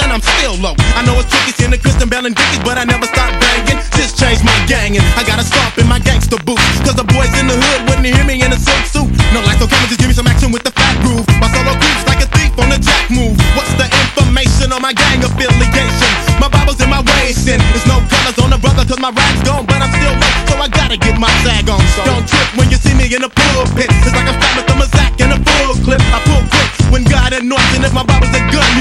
And 0.01 0.09
I'm 0.09 0.25
still 0.25 0.57
low. 0.57 0.73
I 0.97 1.05
know 1.05 1.21
it's 1.21 1.29
tricky 1.29 1.53
seeing 1.53 1.69
the 1.69 1.77
Christian 1.77 2.09
Bell 2.09 2.25
and 2.25 2.33
Dickies, 2.33 2.65
but 2.65 2.81
I 2.81 2.85
never 2.89 3.05
stop 3.05 3.29
banging. 3.37 3.77
Just 3.93 4.17
changed 4.17 4.41
my 4.41 4.57
gang 4.65 4.97
and 4.97 5.05
I 5.21 5.23
got 5.23 5.37
a 5.37 5.45
stomp 5.45 5.77
in 5.77 5.85
my 5.85 6.01
gangster 6.01 6.41
boots. 6.49 6.65
Cause 6.81 6.97
the 6.97 7.05
boys 7.05 7.29
in 7.37 7.45
the 7.45 7.57
hood 7.57 7.81
wouldn't 7.85 8.09
hear 8.09 8.25
me 8.25 8.41
in 8.41 8.49
a 8.53 8.59
silk 8.59 8.89
suit. 8.89 9.13
No 9.37 9.45
lights, 9.45 9.61
no 9.61 9.69
camera, 9.69 9.93
just 9.93 10.01
give 10.01 10.09
me 10.09 10.17
some 10.17 10.25
action 10.25 10.49
with 10.49 10.65
the 10.65 10.73
fat 10.73 10.97
groove. 11.05 11.29
My 11.37 11.49
solo 11.53 11.77
creeps 11.77 12.05
like 12.09 12.25
a 12.25 12.29
thief 12.33 12.57
on 12.57 12.73
a 12.73 12.81
jack 12.81 13.13
move. 13.13 13.37
What's 13.53 13.73
the 13.77 13.85
information 13.85 14.73
on 14.73 14.81
my 14.81 14.97
gang 14.97 15.21
affiliation? 15.21 16.11
My 16.41 16.49
Bible's 16.49 16.81
in 16.81 16.89
my 16.89 17.05
waist 17.05 17.45
and 17.53 17.61
there's 17.77 17.85
no 17.85 18.01
colors 18.09 18.39
on 18.41 18.49
the 18.49 18.59
brother 18.59 18.89
cause 18.89 18.99
my 18.99 19.13
rap's 19.13 19.45
gone, 19.45 19.69
but 19.69 19.77
I'm 19.77 19.93
still 19.93 20.17
low, 20.17 20.33
so 20.49 20.57
I 20.57 20.73
gotta 20.73 20.97
get 20.97 21.21
my 21.21 21.29
sag 21.45 21.69
on. 21.69 21.85
So 21.93 22.01
Don't 22.09 22.25
trip 22.25 22.49
when 22.57 22.73
you 22.73 22.81
see 22.81 22.97
me 22.97 23.13
in 23.13 23.21
the 23.21 23.29
pulpit. 23.29 23.93
It's 23.93 24.17
like 24.17 24.25
a 24.25 24.35
fat 24.41 24.57
with 24.57 24.73
a 24.73 24.77
Mazak 24.81 25.21
and 25.21 25.37
a 25.37 25.39
full 25.45 25.77
clip. 25.85 26.01
I 26.17 26.19
pull 26.25 26.43
quick 26.49 26.71
when 26.89 27.05
God 27.05 27.37
anoints, 27.37 27.77
and 27.77 27.85
if 27.85 27.93
my 27.93 28.05
Bible's 28.05 28.33
a 28.33 28.43
gun, 28.53 28.72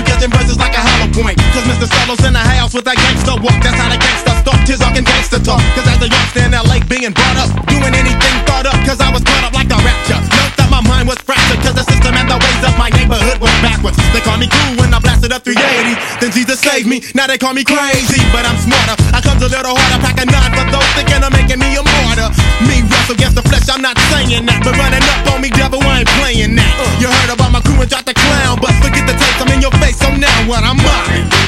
with 2.82 2.90
that 2.90 2.98
gangster 2.98 3.38
walk. 3.38 3.58
That's 3.62 3.78
how 3.78 3.94
the 3.94 4.00
gangster 4.02 4.34
start. 4.42 4.58
Tears 4.66 4.82
talking 4.82 5.06
gangster 5.06 5.38
talk. 5.38 5.62
Cause 5.78 5.86
as 5.86 6.02
a 6.02 6.10
youngster 6.10 6.42
in 6.50 6.58
LA 6.58 6.82
being 6.90 7.14
brought 7.14 7.38
up, 7.38 7.50
doing 7.70 7.94
anything 7.94 8.36
thought 8.50 8.66
up, 8.66 8.78
cause 8.82 8.98
I 8.98 9.14
was 9.14 9.22
caught 9.22 9.46
up 9.46 9.54
like 9.54 9.70
a 9.70 9.78
rapture. 9.78 10.18
Note 10.18 10.54
that 10.58 10.70
my 10.74 10.82
mind 10.82 11.06
was 11.06 11.22
fractured, 11.22 11.62
cause 11.62 11.78
the 11.78 11.86
system 11.86 12.18
and 12.18 12.26
the 12.26 12.42
ways 12.42 12.64
of 12.66 12.74
my 12.82 12.90
neighborhood 12.90 13.38
was 13.38 13.54
backwards. 13.62 14.02
They 14.10 14.22
call 14.26 14.42
me 14.42 14.50
cool 14.50 14.82
when 14.82 14.90
I 14.90 14.98
blasted 14.98 15.30
up 15.30 15.46
380. 15.46 15.94
Then 16.18 16.34
Jesus 16.34 16.58
saved 16.58 16.90
me, 16.90 17.06
now 17.14 17.30
they 17.30 17.38
call 17.38 17.54
me 17.54 17.62
crazy, 17.62 18.18
but 18.34 18.50
I'm 18.50 18.58
smarter. 18.58 18.98
I 19.14 19.22
come 19.22 19.38
a 19.38 19.46
little 19.46 19.78
harder, 19.78 20.02
pack 20.02 20.18
a 20.18 20.26
nine 20.26 20.52
for 20.58 20.66
those 20.74 20.90
thinking 20.98 21.22
of 21.22 21.30
making 21.38 21.62
me 21.62 21.78
a 21.78 21.86
martyr. 21.86 22.34
Me 22.66 22.82
wrestle 22.90 23.14
against 23.14 23.38
the 23.38 23.46
flesh, 23.46 23.70
I'm 23.70 23.86
not 23.86 23.94
saying 24.10 24.50
that, 24.50 24.66
but 24.66 24.74
running 24.82 25.06
up 25.06 25.30
on 25.30 25.38
me, 25.38 25.54
devil, 25.54 25.78
I 25.86 26.02
ain't 26.02 26.12
playing 26.18 26.58
that. 26.58 26.74
You 26.98 27.14
heard 27.14 27.30
about 27.30 27.54
my 27.54 27.62
crew 27.62 27.78
and 27.78 27.90
dropped 27.90 28.10
the 28.10 28.18
clown, 28.18 28.58
but 28.58 28.74
forget 28.82 29.06
the 29.06 29.14
taste. 29.14 29.38
I'm 29.38 29.54
in 29.54 29.62
your 29.62 29.76
face, 29.78 30.02
so 30.02 30.10
now 30.10 30.34
what 30.50 30.66
I'm 30.66 30.82
mine. 30.82 31.41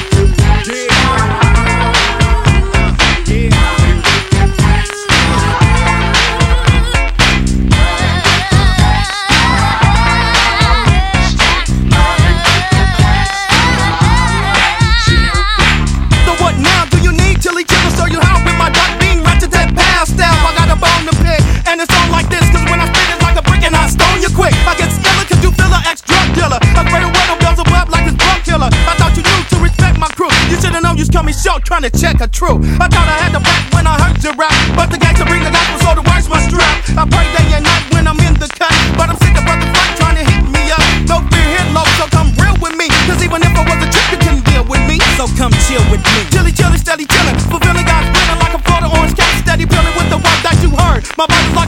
short 31.44 31.60
trying 31.60 31.84
to 31.84 31.92
check 31.92 32.24
a 32.24 32.28
truth? 32.28 32.64
I 32.80 32.88
thought 32.88 33.04
I 33.04 33.20
had 33.20 33.36
the 33.36 33.42
back 33.44 33.68
when 33.76 33.84
I 33.84 34.00
heard 34.00 34.16
your 34.24 34.32
rap, 34.40 34.56
but 34.72 34.88
the 34.88 34.96
gangster 34.96 35.28
bring 35.28 35.44
the 35.44 35.52
gospel, 35.52 35.76
so 35.84 35.90
the 36.00 36.04
words 36.08 36.24
must 36.24 36.48
strap. 36.48 36.72
I 36.96 37.04
pray 37.04 37.28
day 37.36 37.52
and 37.52 37.68
night 37.68 37.84
when 37.92 38.08
I'm 38.08 38.16
in 38.24 38.32
the 38.40 38.48
cut, 38.48 38.72
but 38.96 39.12
I'm 39.12 39.18
sick 39.20 39.36
of 39.36 39.44
brother 39.44 39.68
fight 39.68 39.92
trying 40.00 40.16
to 40.16 40.24
hit 40.24 40.40
me 40.48 40.72
up. 40.72 40.80
No 41.04 41.20
fear 41.28 41.44
here, 41.44 41.68
love, 41.76 41.90
so 42.00 42.08
come 42.08 42.32
real 42.40 42.56
with 42.64 42.72
me. 42.80 42.88
Cause 43.04 43.20
even 43.20 43.44
if 43.44 43.52
I 43.52 43.60
was 43.60 43.76
a 43.76 43.88
trick, 43.92 44.08
you 44.16 44.18
couldn't 44.24 44.44
deal 44.48 44.64
with 44.64 44.80
me. 44.88 44.96
So 45.20 45.28
come 45.36 45.52
chill 45.68 45.84
with 45.92 46.00
me. 46.16 46.24
Chilly, 46.32 46.52
chilly, 46.56 46.80
steady, 46.80 47.04
chillin'. 47.04 47.36
Fulfilling 47.52 47.84
God's 47.84 48.08
plan 48.08 48.40
like 48.40 48.56
a 48.56 48.60
Florida 48.64 48.88
orange 48.88 49.12
cat, 49.12 49.28
steady 49.44 49.68
peeling 49.68 49.92
with 50.00 50.08
the 50.08 50.16
one 50.16 50.40
that 50.48 50.56
you 50.64 50.72
heard. 50.72 51.04
My 51.20 51.28
body's 51.28 51.52
like 51.52 51.63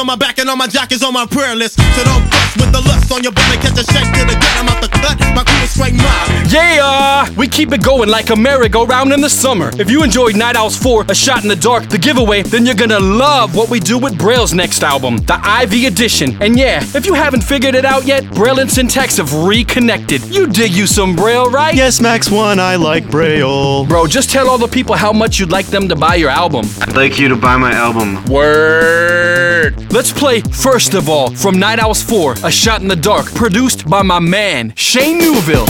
on 0.00 0.06
my 0.06 0.16
back 0.16 0.38
and 0.38 0.48
on 0.48 0.56
my 0.56 0.66
jock 0.66 0.90
is 0.92 1.02
on 1.02 1.12
my 1.12 1.26
prayer 1.26 1.54
list. 1.54 1.78
So 1.78 2.04
don't 2.04 2.22
fuss 2.32 2.56
with 2.56 2.72
the 2.72 2.80
lust 2.80 3.12
on 3.12 3.22
your 3.22 3.32
butt 3.32 3.44
and 3.52 3.60
catch 3.60 3.78
a 3.78 3.84
shake 3.92 4.08
to 4.16 4.24
the 4.24 4.32
gut. 4.32 4.56
I'm 4.56 4.68
out 4.68 4.80
the 4.80 4.88
cut, 4.88 5.18
my 5.36 5.44
crew 5.44 5.62
is 5.62 5.70
straight 5.70 5.92
mob. 5.92 6.46
Yeah! 6.48 7.28
We 7.36 7.46
keep 7.46 7.72
it 7.72 7.82
going 7.84 8.08
like 8.08 8.30
a 8.30 8.36
merry-go-round 8.36 9.12
in 9.12 9.20
the 9.20 9.28
summer. 9.28 9.70
If 9.78 9.90
you 9.90 10.02
enjoyed 10.02 10.36
Night 10.36 10.56
Owls 10.56 10.76
4, 10.78 11.04
A 11.08 11.14
Shot 11.14 11.42
in 11.42 11.48
the 11.48 11.56
Dark, 11.56 11.90
The 11.90 11.98
Giveaway, 11.98 12.42
then 12.42 12.64
you're 12.64 12.74
gonna 12.74 12.98
love 12.98 13.54
what 13.54 13.68
we 13.68 13.78
do 13.78 13.98
with 13.98 14.16
Braille's 14.16 14.54
next 14.54 14.82
album, 14.82 15.18
the 15.18 15.36
IV 15.62 15.92
Edition. 15.92 16.40
And 16.40 16.58
yeah, 16.58 16.82
if 16.94 17.04
you 17.04 17.12
haven't 17.12 17.42
figured 17.42 17.74
it 17.74 17.84
out 17.84 18.06
yet, 18.06 18.24
Braille 18.30 18.60
and 18.60 18.70
Syntax 18.70 19.18
have 19.18 19.34
reconnected. 19.34 20.24
You 20.34 20.46
dig 20.46 20.72
you 20.72 20.86
some 20.86 21.14
Braille, 21.14 21.50
right? 21.50 21.74
Yes, 21.74 22.00
Max 22.00 22.30
1, 22.30 22.58
I 22.58 22.76
like 22.76 23.10
Braille. 23.10 23.84
Bro, 23.84 24.06
just 24.06 24.30
tell 24.30 24.48
all 24.48 24.58
the 24.58 24.66
people 24.66 24.94
how 24.94 25.12
much 25.12 25.38
you'd 25.38 25.52
like 25.52 25.66
them 25.66 25.88
to 25.90 25.96
buy 25.96 26.14
your 26.14 26.30
album. 26.30 26.64
I'd 26.80 26.96
like 26.96 27.18
you 27.18 27.28
to 27.28 27.36
buy 27.36 27.58
my 27.58 27.72
album. 27.72 28.24
Word! 28.24 29.49
Let's 29.90 30.12
play, 30.12 30.40
first 30.40 30.94
of 30.94 31.08
all, 31.08 31.30
from 31.34 31.58
Night 31.58 31.78
Owls 31.78 32.02
4, 32.02 32.36
A 32.44 32.50
Shot 32.50 32.82
in 32.82 32.88
the 32.88 32.96
Dark, 32.96 33.26
produced 33.34 33.88
by 33.88 34.02
my 34.02 34.18
man, 34.18 34.72
Shane 34.76 35.18
Newville. 35.18 35.66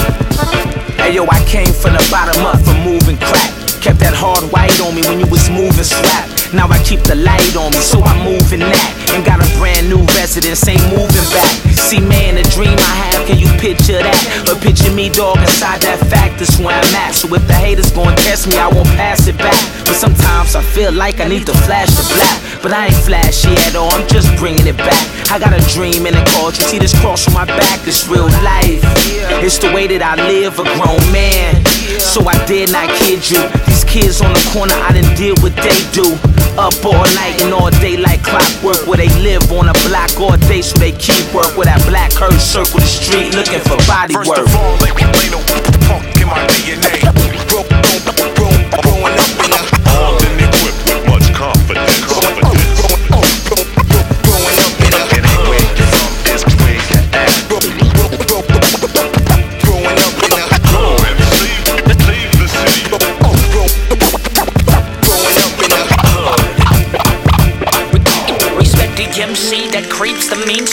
Hey 0.97 1.15
yo, 1.15 1.27
I 1.27 1.43
came 1.47 1.73
from 1.73 1.95
the 1.95 2.09
bottom 2.11 2.45
up 2.45 2.61
from 2.61 2.79
moving 2.85 3.17
crack. 3.17 3.51
Kept 3.81 3.99
that 4.01 4.15
hard 4.15 4.45
white 4.53 4.79
on 4.81 4.95
me 4.95 5.03
when 5.03 5.21
you 5.21 5.27
was 5.27 5.49
moving 5.51 5.85
slap. 5.85 6.40
Now 6.53 6.67
I 6.67 6.83
keep 6.83 7.01
the 7.07 7.15
light 7.15 7.55
on 7.57 7.71
me, 7.71 7.79
so 7.79 8.03
I'm 8.03 8.25
moving 8.25 8.61
that. 8.61 8.91
And 9.15 9.25
got 9.25 9.39
a 9.39 9.49
brand 9.59 9.89
new 9.89 10.03
residence, 10.19 10.67
ain't 10.67 10.83
moving 10.91 11.29
back. 11.31 11.55
See, 11.75 12.01
man, 12.01 12.35
the 12.35 12.47
dream 12.51 12.75
I 12.75 12.95
have, 13.07 13.27
can 13.27 13.39
you 13.39 13.51
picture 13.59 14.03
that? 14.03 14.19
But 14.47 14.61
picture 14.61 14.91
me, 14.91 15.11
dog, 15.11 15.39
inside 15.39 15.83
that 15.83 15.99
fact, 16.11 16.31
where 16.59 16.73
I'm 16.75 16.95
at. 16.97 17.15
So 17.15 17.29
if 17.35 17.47
the 17.47 17.53
haters 17.53 17.93
gon' 17.93 18.17
test 18.17 18.49
me, 18.49 18.57
I 18.57 18.67
won't 18.67 18.89
pass 18.97 19.29
it 19.29 19.37
back. 19.37 19.57
But 19.85 19.95
sometimes 19.95 20.55
I 20.55 20.63
feel 20.63 20.93
like 20.93 21.21
I 21.21 21.29
need 21.29 21.45
to 21.47 21.53
flash 21.53 21.91
the 21.93 22.05
black. 22.15 22.63
But 22.63 22.73
I 22.73 22.87
ain't 22.87 23.03
flashy 23.05 23.53
at 23.69 23.77
all, 23.77 23.93
I'm 23.93 24.09
just 24.09 24.35
bringing 24.37 24.67
it 24.67 24.77
back. 24.77 25.05
I 25.31 25.39
got 25.39 25.53
a 25.53 25.63
dream 25.73 26.07
and 26.07 26.17
a 26.17 26.25
culture, 26.33 26.63
see 26.63 26.79
this 26.79 26.99
cross 27.01 27.29
on 27.29 27.35
my 27.35 27.45
back, 27.45 27.87
it's 27.87 28.09
real 28.09 28.29
life. 28.41 28.81
It's 29.45 29.59
the 29.59 29.73
way 29.73 29.87
that 29.89 30.03
I 30.03 30.17
live, 30.17 30.59
a 30.59 30.65
grown 30.65 31.05
man. 31.13 31.65
So 32.01 32.27
I 32.27 32.37
did 32.47 32.73
not 32.73 32.89
kid 33.01 33.21
you. 33.29 33.70
These 33.81 34.03
kids 34.05 34.21
on 34.21 34.31
the 34.35 34.51
corner, 34.53 34.75
I 34.75 34.93
didn't 34.93 35.17
deal 35.17 35.35
what 35.41 35.57
they 35.57 35.73
do. 35.97 36.13
Up 36.61 36.75
all 36.85 37.01
night 37.17 37.41
and 37.41 37.55
all 37.55 37.71
day 37.81 37.97
like 37.97 38.23
clockwork, 38.23 38.87
where 38.87 38.99
they 38.99 39.09
live 39.21 39.51
on 39.53 39.71
a 39.71 39.73
block 39.89 40.13
all 40.21 40.37
day, 40.49 40.61
so 40.61 40.77
they 40.77 40.93
keep 40.93 41.25
work. 41.33 41.57
With 41.57 41.65
that 41.65 41.83
black 41.89 42.13
curve 42.13 42.39
circle 42.41 42.81
the 42.81 42.85
street, 42.85 43.35
looking 43.35 43.61
for 43.61 43.79
body 43.89 44.13
First 44.13 44.29
work. 44.29 44.39
of 44.41 44.55
all, 44.57 44.77
ain't, 44.85 45.01
ain't 45.01 45.33
no 45.33 45.41
punk 45.89 46.21
in 46.21 46.27
my 46.29 46.45
DNA. 46.61 47.10
Creeps 70.01 70.31
the. 70.31 70.37
His 70.37 70.73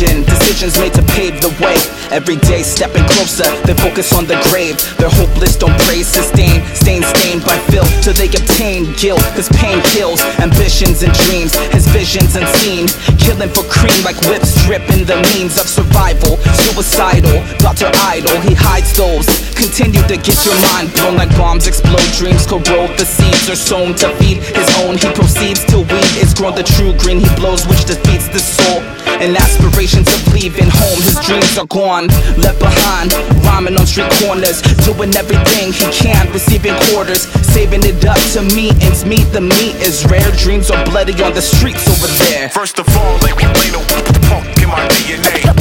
vision, 0.00 0.24
decisions 0.24 0.78
made 0.78 0.94
to 0.94 1.02
pave 1.12 1.40
the 1.40 1.52
way. 1.60 1.76
Every 2.10 2.36
day 2.36 2.62
stepping 2.62 3.04
closer, 3.12 3.44
they 3.66 3.74
focus 3.74 4.12
on 4.12 4.24
the 4.24 4.38
grave. 4.48 4.76
They're 4.96 5.12
hopeless, 5.12 5.56
don't 5.56 5.76
pray, 5.84 6.02
sustain. 6.02 6.64
Stain 6.74 7.02
stained 7.02 7.44
by 7.44 7.58
filth 7.68 7.90
till 8.02 8.14
they 8.14 8.28
obtain 8.28 8.92
guilt. 8.96 9.22
Cause 9.36 9.48
pain 9.60 9.80
kills 9.92 10.22
ambitions 10.40 11.02
and 11.02 11.12
dreams. 11.28 11.54
His 11.76 11.86
visions 11.88 12.36
unseen, 12.36 12.88
killing 13.18 13.50
for 13.50 13.64
cream 13.68 14.00
like 14.04 14.16
whips 14.28 14.56
dripping 14.64 15.04
the 15.04 15.20
means 15.34 15.60
of 15.60 15.68
survival. 15.68 16.36
Suicidal, 16.64 17.44
Dr. 17.58 17.90
Idol, 18.08 18.40
he 18.40 18.54
hides 18.54 18.96
those. 18.96 19.26
Continue 19.54 20.02
to 20.08 20.16
get 20.16 20.38
your 20.46 20.56
mind 20.72 20.92
blown 20.94 21.16
like 21.16 21.30
bombs 21.36 21.66
explode. 21.66 22.08
Dreams 22.16 22.46
corrode, 22.46 22.96
the 22.96 23.04
seeds 23.04 23.48
are 23.50 23.58
sown 23.58 23.94
to 24.00 24.08
feed 24.16 24.40
his 24.40 24.68
own. 24.80 24.96
He 24.96 25.08
proceeds 25.12 25.64
to 25.68 25.84
weed 25.84 26.12
is 26.16 26.32
grown 26.32 26.54
the 26.56 26.64
true 26.64 26.96
green 26.96 27.20
he 27.20 27.28
blows, 27.36 27.66
which 27.68 27.84
defeats 27.84 28.28
the 28.28 28.40
soul. 28.40 28.80
And 29.20 29.36
aspirations 29.36 30.08
of 30.08 30.32
leaving 30.32 30.68
home, 30.72 31.00
his 31.04 31.20
dreams 31.20 31.58
are 31.58 31.66
gone, 31.66 32.08
left 32.40 32.58
behind. 32.58 33.12
Rhyming 33.44 33.76
on 33.76 33.86
street 33.86 34.10
corners, 34.24 34.62
doing 34.88 35.14
everything 35.14 35.72
he 35.72 35.84
can, 35.92 36.32
receiving 36.32 36.74
quarters, 36.88 37.28
saving 37.52 37.84
it 37.84 38.02
up 38.06 38.16
to 38.32 38.42
meet 38.56 38.72
ends 38.82 39.04
meet. 39.04 39.28
The 39.32 39.42
meat 39.42 39.76
is 39.84 40.06
rare, 40.06 40.30
dreams 40.32 40.70
are 40.70 40.82
bloody 40.86 41.12
on 41.22 41.34
the 41.34 41.42
streets 41.42 41.86
over 41.86 42.08
there. 42.24 42.48
First 42.48 42.78
of 42.78 42.88
all, 42.96 43.14
ain't, 43.28 43.36
ain't 43.44 43.72
no 43.76 43.84
punk 44.28 44.56
in 44.62 44.68
my 44.68 44.88
DNA. 44.88 45.59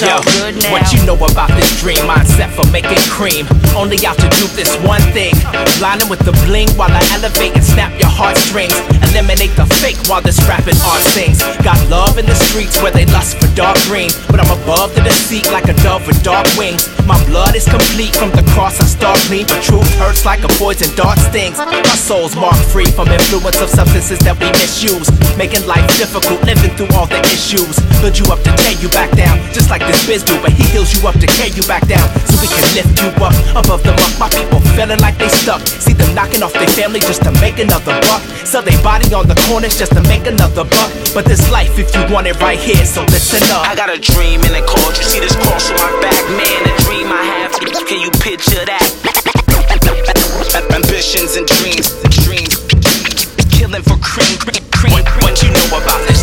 Good 0.00 0.62
now. 0.62 0.72
what 0.72 0.92
you 0.92 1.04
know 1.04 1.14
about 1.14 1.49
dream? 1.80 2.04
Mindset 2.04 2.52
for 2.52 2.68
making 2.70 3.00
cream. 3.08 3.48
Only 3.72 3.96
out 4.04 4.20
to 4.20 4.28
do 4.36 4.44
this 4.52 4.68
one 4.84 5.00
thing. 5.16 5.32
Blinding 5.80 6.12
with 6.12 6.20
the 6.20 6.36
bling 6.44 6.68
while 6.76 6.92
I 6.92 7.00
elevate 7.16 7.56
and 7.56 7.64
snap 7.64 7.90
your 7.96 8.12
heartstrings. 8.12 8.76
Eliminate 9.10 9.56
the 9.56 9.64
fake 9.80 9.96
while 10.06 10.20
this 10.20 10.36
rapping 10.44 10.76
art 10.84 11.00
sings. 11.16 11.40
Got 11.64 11.80
love 11.88 12.20
in 12.20 12.26
the 12.28 12.36
streets 12.36 12.76
where 12.84 12.92
they 12.92 13.08
lust 13.08 13.40
for 13.40 13.48
dark 13.56 13.80
green. 13.88 14.12
But 14.28 14.44
I'm 14.44 14.52
above 14.60 14.94
the 14.94 15.00
deceit 15.00 15.48
like 15.50 15.72
a 15.72 15.76
dove 15.80 16.06
with 16.06 16.20
dark 16.22 16.46
wings. 16.60 16.84
My 17.08 17.16
blood 17.24 17.56
is 17.56 17.64
complete 17.64 18.14
from 18.14 18.30
the 18.36 18.44
cross 18.52 18.76
I 18.78 18.84
stalk 18.84 19.18
me. 19.32 19.48
But 19.48 19.64
truth 19.64 19.88
hurts 19.96 20.28
like 20.28 20.44
a 20.44 20.52
poison 20.60 20.92
dart 20.94 21.18
stings. 21.32 21.56
My 21.56 21.96
soul's 21.96 22.36
marked 22.36 22.68
free 22.68 22.92
from 22.92 23.08
influence 23.08 23.58
of 23.64 23.72
substances 23.72 24.20
that 24.28 24.36
we 24.36 24.52
misuse. 24.60 25.08
Making 25.40 25.64
life 25.64 25.88
difficult, 25.96 26.44
living 26.44 26.76
through 26.76 26.92
all 26.92 27.08
the 27.08 27.20
issues. 27.32 27.80
Build 28.04 28.20
you 28.20 28.28
up 28.28 28.44
to 28.44 28.52
tear 28.60 28.76
you 28.76 28.92
back 28.92 29.10
down, 29.16 29.40
just 29.56 29.72
like 29.72 29.80
this 29.88 30.04
biz 30.04 30.22
do. 30.22 30.36
But 30.44 30.52
he 30.52 30.68
heals 30.68 30.92
you 30.92 31.08
up 31.08 31.16
to 31.16 31.26
carry 31.26 31.56
you 31.56 31.64
back 31.70 31.86
down, 31.86 32.02
so 32.26 32.34
we 32.42 32.50
can 32.50 32.66
lift 32.74 32.98
you 32.98 33.06
up 33.22 33.30
above 33.54 33.86
the 33.86 33.94
muck. 33.94 34.10
My 34.18 34.28
people 34.34 34.58
feeling 34.74 34.98
like 34.98 35.14
they 35.22 35.30
stuck. 35.30 35.62
See 35.62 35.94
them 35.94 36.10
knocking 36.18 36.42
off 36.42 36.52
their 36.52 36.66
family 36.74 36.98
just 36.98 37.22
to 37.22 37.30
make 37.38 37.62
another 37.62 37.94
buck. 38.10 38.22
Sell 38.42 38.60
their 38.60 38.82
body 38.82 39.06
on 39.14 39.30
the 39.30 39.38
corners 39.46 39.78
just 39.78 39.94
to 39.94 40.02
make 40.10 40.26
another 40.26 40.66
buck. 40.66 40.90
But 41.14 41.30
this 41.30 41.46
life, 41.54 41.78
if 41.78 41.94
you 41.94 42.02
want 42.10 42.26
it 42.26 42.34
right 42.42 42.58
here, 42.58 42.82
so 42.82 43.06
listen 43.14 43.46
up. 43.54 43.70
I 43.70 43.78
got 43.78 43.86
a 43.86 44.02
dream 44.02 44.42
and 44.42 44.58
a 44.58 44.66
cause. 44.66 44.98
You 44.98 45.06
see 45.06 45.20
this 45.22 45.36
cross 45.46 45.70
on 45.70 45.78
my 45.78 45.94
back, 46.02 46.18
man. 46.34 46.58
The 46.66 46.74
dream 46.90 47.06
I 47.06 47.22
have. 47.38 47.54
Can 47.86 48.02
you 48.02 48.10
picture 48.18 48.66
that? 48.66 48.82
Ambitions 50.74 51.38
and 51.38 51.46
dreams, 51.46 51.94
dreams, 52.26 52.58
killing 53.54 53.86
for 53.86 53.94
cream, 54.02 54.34
cream, 54.42 54.66
cream. 54.74 54.92
What, 54.98 55.06
what 55.22 55.38
you 55.38 55.54
know 55.54 55.78
about 55.78 56.02
this 56.10 56.19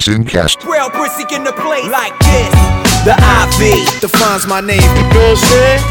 the 0.00 0.12
Sincast. 0.12 0.64
Real 0.64 0.88
pussy 0.90 1.24
in 1.34 1.44
the 1.44 1.52
place 1.52 1.88
like 1.92 2.16
this. 2.24 2.48
The 3.04 3.12
IV 3.12 4.00
defines 4.00 4.46
my 4.46 4.60
name. 4.60 4.80
You 4.80 5.04
know 5.12 5.32
what 5.32 5.36
I'm 5.36 5.48
saying? 5.48 5.82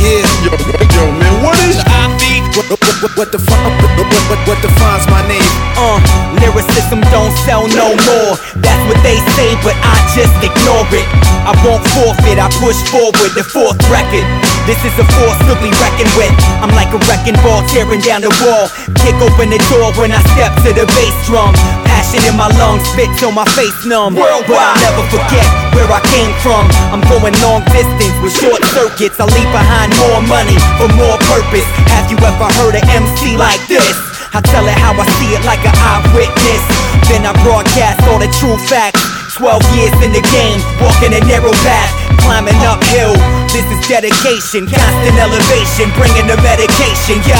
Yeah. 0.00 0.24
Yo, 0.44 0.52
yo, 0.56 1.04
man, 1.12 1.34
what 1.44 1.56
is 1.68 1.76
the 1.76 1.84
IV? 1.84 2.22
What, 2.52 2.68
what, 2.68 2.80
what, 3.00 3.12
what, 3.16 3.28
the 3.32 3.40
fuck? 3.40 3.60
What, 3.80 4.08
what, 4.28 4.40
what 4.48 4.58
defines 4.60 5.04
my 5.08 5.24
name? 5.28 5.44
Uh, 5.76 6.00
lyricism 6.40 7.00
don't 7.08 7.32
sell 7.44 7.64
no 7.72 7.96
more. 8.08 8.32
That's 8.60 8.82
what 8.88 9.00
they 9.04 9.16
say, 9.36 9.56
but 9.64 9.76
I 9.80 9.96
just 10.12 10.32
ignore 10.44 10.84
it. 10.92 11.08
I 11.48 11.56
won't 11.64 11.80
forfeit, 11.96 12.36
I 12.36 12.48
push 12.60 12.76
forward 12.92 13.32
the 13.36 13.44
fourth 13.44 13.80
record. 13.88 14.26
This 14.68 14.80
is 14.84 14.94
a 15.00 15.06
force 15.16 15.40
to 15.48 15.54
be 15.64 15.72
reckoned 15.80 16.12
with. 16.16 16.32
I'm 16.60 16.72
like 16.76 16.92
a 16.92 17.00
wrecking 17.08 17.36
ball 17.40 17.64
tearing 17.72 18.00
down 18.04 18.22
the 18.22 18.32
wall. 18.44 18.68
Kick 19.00 19.16
open 19.20 19.48
the 19.48 19.60
door 19.72 19.92
when 19.96 20.12
I 20.12 20.20
step 20.36 20.52
to 20.64 20.70
the 20.76 20.86
bass 20.92 21.16
drum. 21.26 21.56
Passion 22.02 22.34
in 22.34 22.34
my 22.34 22.50
lungs, 22.58 22.82
spit 22.90 23.06
till 23.14 23.30
my 23.30 23.46
face 23.54 23.86
numb. 23.86 24.18
Worldwide, 24.18 24.50
but 24.50 24.58
I'll 24.58 24.82
never 24.90 25.06
forget 25.06 25.46
where 25.70 25.86
I 25.86 26.02
came 26.10 26.34
from. 26.42 26.66
I'm 26.90 26.98
going 27.06 27.30
long 27.38 27.62
distance 27.70 28.10
with 28.18 28.34
short 28.34 28.58
circuits. 28.74 29.22
I 29.22 29.26
leave 29.30 29.46
behind 29.54 29.94
more 30.02 30.18
money 30.26 30.58
for 30.82 30.90
more 30.98 31.14
purpose. 31.30 31.62
Have 31.94 32.10
you 32.10 32.18
ever 32.18 32.50
heard 32.58 32.74
an 32.74 32.82
MC 32.90 33.38
like 33.38 33.62
this? 33.70 33.94
I 34.34 34.42
tell 34.42 34.66
it 34.66 34.74
how 34.82 34.98
I 34.98 35.06
see 35.22 35.30
it 35.30 35.46
like 35.46 35.62
an 35.62 35.78
eyewitness. 35.78 36.62
Then 37.06 37.22
I 37.22 37.38
broadcast 37.46 38.02
all 38.10 38.18
the 38.18 38.26
true 38.34 38.58
facts. 38.66 38.98
12 39.38 39.62
years 39.78 39.94
in 40.02 40.10
the 40.10 40.26
game, 40.34 40.58
walking 40.82 41.14
a 41.14 41.22
narrow 41.30 41.54
path, 41.62 41.90
climbing 42.18 42.58
uphill. 42.66 43.14
This 43.54 43.62
is 43.70 43.78
dedication, 43.86 44.66
constant 44.66 45.16
elevation, 45.22 45.86
bringing 45.94 46.26
the 46.26 46.34
medication, 46.42 47.22
yo. 47.30 47.38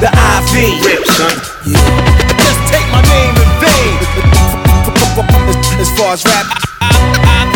The 0.00 0.08
IV. 0.08 0.80
Rip, 0.88 1.04
son. 1.20 1.36
Just 1.68 2.60
take 2.72 2.88
my 2.88 3.04
name 3.12 3.36
in 3.36 3.44
vain. 3.44 3.53
As 5.80 5.90
far 5.98 6.12
as 6.14 6.24
rap, 6.24 6.46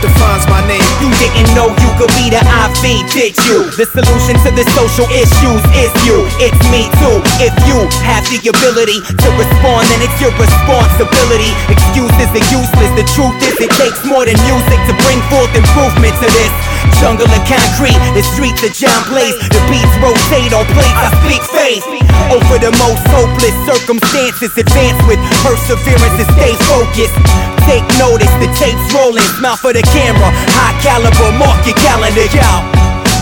defines 0.00 0.44
my 0.48 0.62
name. 0.66 0.82
You 0.98 1.10
didn't 1.20 1.50
know 1.54 1.70
you 1.70 1.90
could 1.98 2.12
be 2.18 2.30
the 2.32 2.42
IV, 2.42 2.82
did 3.12 3.34
you? 3.46 3.68
The 3.76 3.86
solution 3.86 4.34
to 4.46 4.50
the 4.54 4.64
social 4.74 5.06
issues 5.12 5.62
is 5.76 5.90
you. 6.06 6.26
It's 6.42 6.60
me 6.72 6.88
too. 7.02 7.20
If 7.42 7.54
you 7.68 7.78
have 8.06 8.24
the 8.30 8.40
ability 8.42 8.98
to 9.02 9.28
respond, 9.36 9.86
then 9.92 10.00
it's 10.02 10.18
your 10.18 10.34
responsibility. 10.36 11.52
Excuses 11.70 12.30
are 12.32 12.46
useless. 12.50 12.90
The 12.98 13.06
truth 13.14 13.36
is, 13.44 13.56
it 13.60 13.72
takes 13.76 14.02
more 14.06 14.24
than 14.26 14.38
music 14.48 14.78
to 14.88 14.94
bring 15.06 15.20
forth 15.30 15.52
improvement 15.54 16.14
to 16.20 16.28
this. 16.30 16.52
Jungle 16.98 17.28
of 17.28 17.42
concrete, 17.48 17.96
the 18.12 18.24
streets 18.24 18.60
of 18.64 18.72
John 18.76 19.00
Blaze. 19.08 19.36
The 19.52 19.60
beats 19.68 19.94
rotate 20.00 20.52
on 20.52 20.64
plates, 20.72 21.00
I 21.00 21.08
speak 21.24 21.42
faith. 21.48 21.84
Over 22.28 22.60
the 22.60 22.72
most 22.76 23.02
hopeless 23.08 23.56
circumstances, 23.64 24.52
advance 24.56 25.00
with 25.08 25.20
perseverance 25.44 26.16
and 26.20 26.28
stay 26.36 26.54
focused. 26.68 27.59
Take 27.70 27.86
notice, 28.02 28.34
the 28.42 28.50
tape's 28.58 28.82
rolling, 28.92 29.22
smile 29.38 29.54
for 29.54 29.72
the 29.72 29.82
camera. 29.94 30.26
High 30.58 30.74
caliber, 30.82 31.30
mark 31.38 31.62
your 31.62 31.78
calendar, 31.78 32.26
yo. 32.34 32.50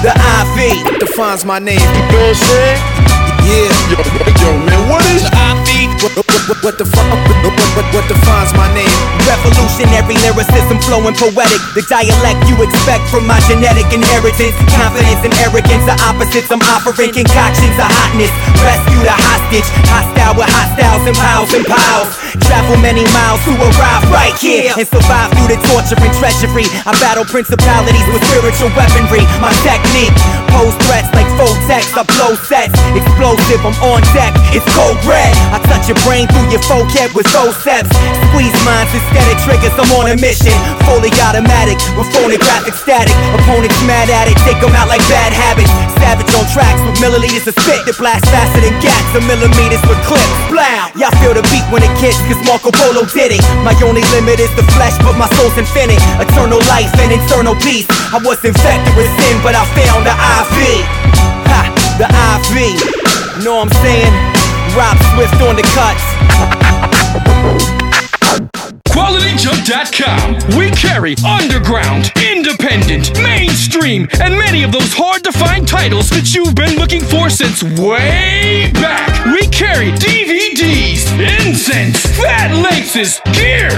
The 0.01 0.09
IV 0.09 1.05
defines 1.05 1.45
my 1.45 1.59
name. 1.59 1.77
You 1.77 1.85
know 1.85 2.17
what 2.17 2.33
I'm 2.33 2.49
saying? 2.49 2.81
Yeah. 3.45 3.69
Yo, 3.93 4.01
yo, 4.41 4.51
man, 4.65 4.89
what 4.89 5.05
is 5.13 5.29
IV? 5.29 5.78
What, 6.49 6.65
what, 6.65 6.77
the 6.81 6.89
fuck? 6.89 7.05
What, 7.05 7.53
what, 7.77 7.87
what 7.93 8.09
defines 8.09 8.57
my 8.57 8.73
name? 8.73 8.89
Revolutionary 9.29 10.17
lyricism 10.25 10.81
flowing 10.81 11.13
poetic. 11.13 11.61
The 11.77 11.85
dialect 11.85 12.41
you 12.49 12.57
expect 12.65 13.05
from 13.13 13.29
my 13.29 13.37
genetic 13.45 13.85
inheritance. 13.93 14.57
Confidence 14.73 15.29
and 15.29 15.35
arrogance 15.45 15.85
are 15.85 16.01
opposites. 16.09 16.49
I'm 16.49 16.65
offering 16.73 17.13
concoctions 17.13 17.77
of 17.77 17.85
hotness. 17.85 18.33
Rescue 18.65 19.05
the 19.05 19.13
hostage. 19.13 19.69
Hostile 19.93 20.41
with 20.41 20.49
hostiles 20.49 21.05
and 21.05 21.17
piles 21.21 21.53
and 21.53 21.69
piles. 21.69 22.09
Travel 22.49 22.81
many 22.81 23.05
miles 23.13 23.45
to 23.45 23.53
arrive 23.53 24.09
right 24.09 24.33
here 24.41 24.73
and 24.73 24.89
survive 24.89 25.29
through 25.37 25.53
the 25.53 25.61
torture 25.69 26.01
and 26.01 26.13
treachery. 26.17 26.65
I 26.89 26.97
battle 26.97 27.29
principalities 27.29 28.09
with 28.09 28.25
spiritual 28.25 28.73
weaponry. 28.73 29.21
My 29.45 29.53
technique 29.61 30.17
pose 30.57 30.73
threats 30.89 31.13
like 31.13 31.29
full 31.37 31.53
text. 31.69 31.93
I 31.93 32.09
blow 32.09 32.41
sets. 32.49 32.73
Explosive, 32.97 33.61
I'm 33.61 33.77
on 33.85 34.01
deck. 34.17 34.33
It's 34.57 34.65
cold 34.73 34.97
red. 35.05 35.29
I 35.53 35.61
touch 35.69 35.93
your 35.93 36.01
brain 36.09 36.25
through 36.38 36.55
your 36.55 36.62
vocab 36.70 37.11
with 37.18 37.27
forceps. 37.35 37.90
Squeeze 38.31 38.55
minds 38.62 38.94
instead 38.94 39.27
of 39.27 39.37
triggers. 39.42 39.74
I'm 39.74 39.90
on 39.98 40.07
a 40.07 40.16
mission. 40.22 40.55
Fully 40.87 41.11
automatic 41.27 41.79
with 41.98 42.07
phonographic 42.14 42.74
static. 42.79 43.14
Opponents 43.35 43.74
mad 43.83 44.07
at 44.07 44.31
it. 44.31 44.38
Take 44.46 44.62
them 44.62 44.70
out 44.79 44.87
like 44.87 45.03
bad 45.11 45.35
habits. 45.35 45.70
Savage 45.98 46.31
on 46.38 46.46
tracks 46.55 46.79
with 46.87 47.03
milliliters 47.03 47.51
of 47.51 47.55
spit 47.59 47.83
that 47.87 47.98
blast 47.98 48.24
faster 48.31 48.62
than 48.62 48.74
gats. 48.79 49.11
And 49.18 49.27
millimeters 49.27 49.83
with 49.90 49.98
clips. 50.07 50.38
Blow. 50.46 50.62
Y'all 50.94 51.14
feel 51.18 51.35
the 51.35 51.42
beat 51.51 51.66
when 51.74 51.83
it 51.83 51.92
kicks, 51.98 52.18
cause 52.31 52.38
Marco 52.46 52.70
Polo 52.70 53.03
did 53.11 53.35
it. 53.35 53.42
My 53.66 53.74
only 53.83 54.05
limit 54.14 54.38
is 54.38 54.53
the 54.55 54.66
flesh, 54.79 54.94
but 55.03 55.18
my 55.18 55.27
soul's 55.35 55.59
infinite. 55.59 55.98
Eternal 56.22 56.62
life 56.70 56.92
and 57.03 57.11
internal 57.11 57.59
peace. 57.59 57.88
I 58.14 58.22
was 58.22 58.38
infected 58.46 58.94
with 58.94 59.11
sin, 59.18 59.42
but 59.42 59.59
I 59.59 59.66
found 59.74 60.07
the 60.07 60.14
IV. 60.14 60.57
Ha, 61.51 61.61
the 61.98 62.07
IV. 62.07 63.42
Know 63.42 63.62
what 63.62 63.70
I'm 63.70 63.74
saying? 63.83 64.14
Rob 64.77 64.98
Swift 65.14 65.40
on 65.42 65.57
the 65.57 65.66
cuts. 65.74 66.18
QualityJump.com. 68.88 70.59
We 70.59 70.71
carry 70.73 71.14
underground, 71.25 72.11
independent, 72.31 73.17
mainstream, 73.23 74.09
and 74.21 74.37
many 74.37 74.62
of 74.64 74.73
those 74.73 74.93
hard 74.93 75.23
to 75.25 75.33
find 75.33 75.67
titles 75.69 76.11
that 76.11 76.35
you've 76.35 76.55
been 76.55 76.77
looking 76.77 77.01
for 77.03 77.31
since 77.31 77.62
way 77.62 78.71
back. 78.75 79.25
We 79.27 79.47
carry 79.49 79.93
DVDs, 79.93 81.07
incense, 81.19 82.01
fat 82.19 82.51
laces, 82.59 83.21
gear, 83.33 83.71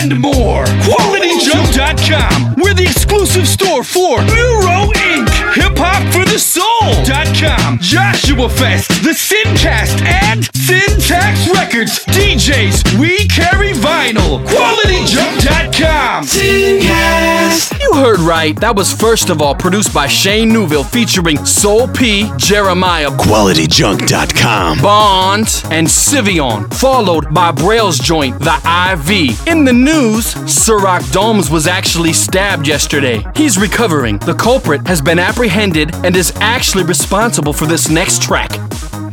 and 0.00 0.18
more. 0.20 0.64
QualityJump.com. 0.86 2.54
We're 2.62 2.74
the 2.74 2.84
exclusive 2.84 3.48
store 3.48 3.82
for 3.82 4.22
Neuro 4.22 4.92
Inc., 4.94 5.41
Hip 5.54 5.76
Hop 5.76 6.02
for 6.12 6.24
the 6.24 6.38
Soul.com, 6.38 7.78
Joshua 7.80 8.48
Fest, 8.48 8.88
The 9.02 9.12
Sincast, 9.12 10.00
and 10.02 10.48
Syntax 10.56 11.46
Records. 11.52 12.04
DJs, 12.06 12.98
we 12.98 13.28
carry 13.28 13.72
vinyl. 13.72 14.42
QualityJump.com. 14.46 16.24
Syncast. 16.24 17.81
You 17.92 17.98
heard 17.98 18.20
right. 18.20 18.58
That 18.58 18.74
was 18.74 18.90
first 18.90 19.28
of 19.28 19.42
all 19.42 19.54
produced 19.54 19.92
by 19.92 20.06
Shane 20.06 20.50
Newville 20.50 20.82
featuring 20.82 21.44
Soul 21.44 21.86
P, 21.86 22.30
Jeremiah, 22.38 23.10
QualityJunk.com. 23.10 24.80
Bond, 24.80 25.62
and 25.70 25.86
Sivion, 25.86 26.72
followed 26.72 27.34
by 27.34 27.52
Braille's 27.52 27.98
joint, 27.98 28.38
The 28.38 28.54
IV. 28.92 29.46
In 29.46 29.66
the 29.66 29.74
news, 29.74 30.32
Ciroc 30.46 31.12
Domes 31.12 31.50
was 31.50 31.66
actually 31.66 32.14
stabbed 32.14 32.66
yesterday. 32.66 33.22
He's 33.36 33.58
recovering. 33.58 34.16
The 34.20 34.34
culprit 34.34 34.86
has 34.86 35.02
been 35.02 35.18
apprehended 35.18 35.94
and 35.96 36.16
is 36.16 36.32
actually 36.36 36.84
responsible 36.84 37.52
for 37.52 37.66
this 37.66 37.90
next 37.90 38.22
track. 38.22 38.52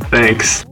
Thanks. 0.09 0.68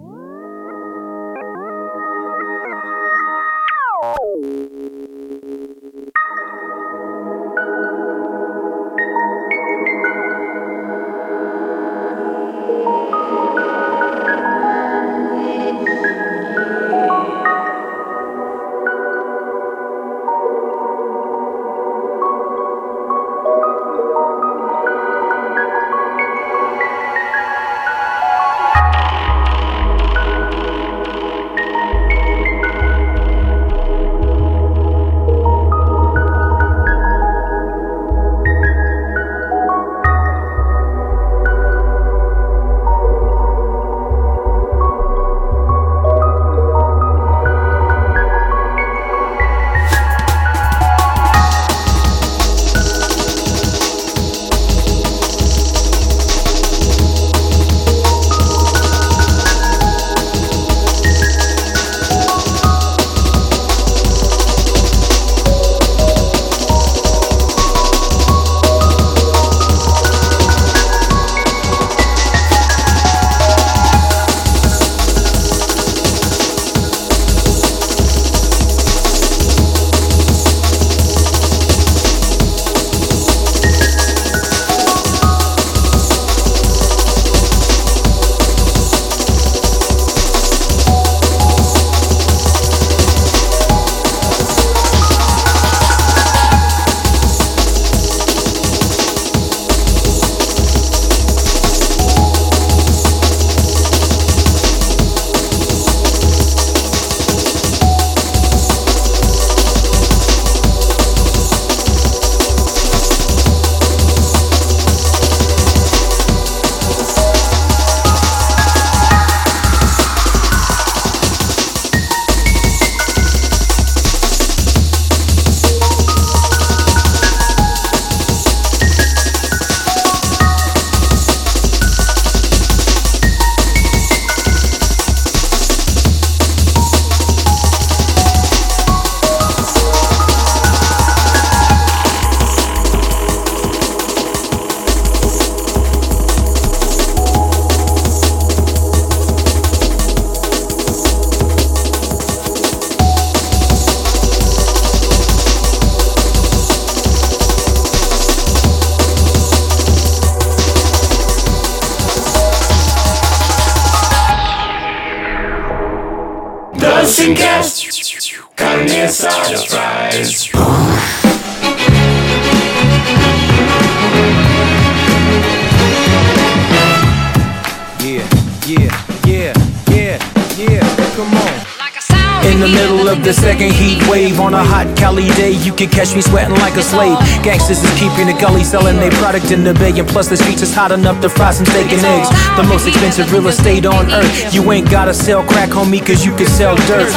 The 183.28 183.34
second 183.34 183.74
heat 183.74 184.00
wave 184.08 184.40
on 184.40 184.54
a 184.54 184.64
hot 184.64 184.88
Cali 184.96 185.28
day, 185.36 185.52
you 185.52 185.76
can 185.76 185.90
catch 185.90 186.16
me 186.16 186.22
sweating 186.22 186.56
like 186.64 186.80
a 186.80 186.82
slave. 186.82 187.20
Gangsters 187.44 187.84
is 187.84 187.92
keeping 188.00 188.32
the 188.32 188.38
gully 188.40 188.64
selling 188.64 188.96
their 189.04 189.12
product 189.20 189.52
in 189.52 189.66
the 189.66 189.74
bay, 189.74 189.92
and 190.00 190.08
plus 190.08 190.30
the 190.30 190.38
streets 190.38 190.62
is 190.62 190.74
hot 190.74 190.94
enough 190.94 191.20
to 191.20 191.28
fry 191.28 191.52
some 191.52 191.66
steak 191.66 191.92
and 191.92 192.00
eggs. 192.08 192.32
The 192.56 192.64
most 192.64 192.88
expensive 192.88 193.28
real 193.34 193.46
estate 193.48 193.86
on 193.86 194.10
earth. 194.12 194.56
You 194.56 194.64
ain't 194.72 194.90
gotta 194.90 195.14
sell 195.14 195.44
crack, 195.44 195.72
homie, 195.72 196.00
cause 196.00 196.24
you 196.26 196.34
can 196.38 196.48
sell 196.48 196.78
dirt. 196.88 197.12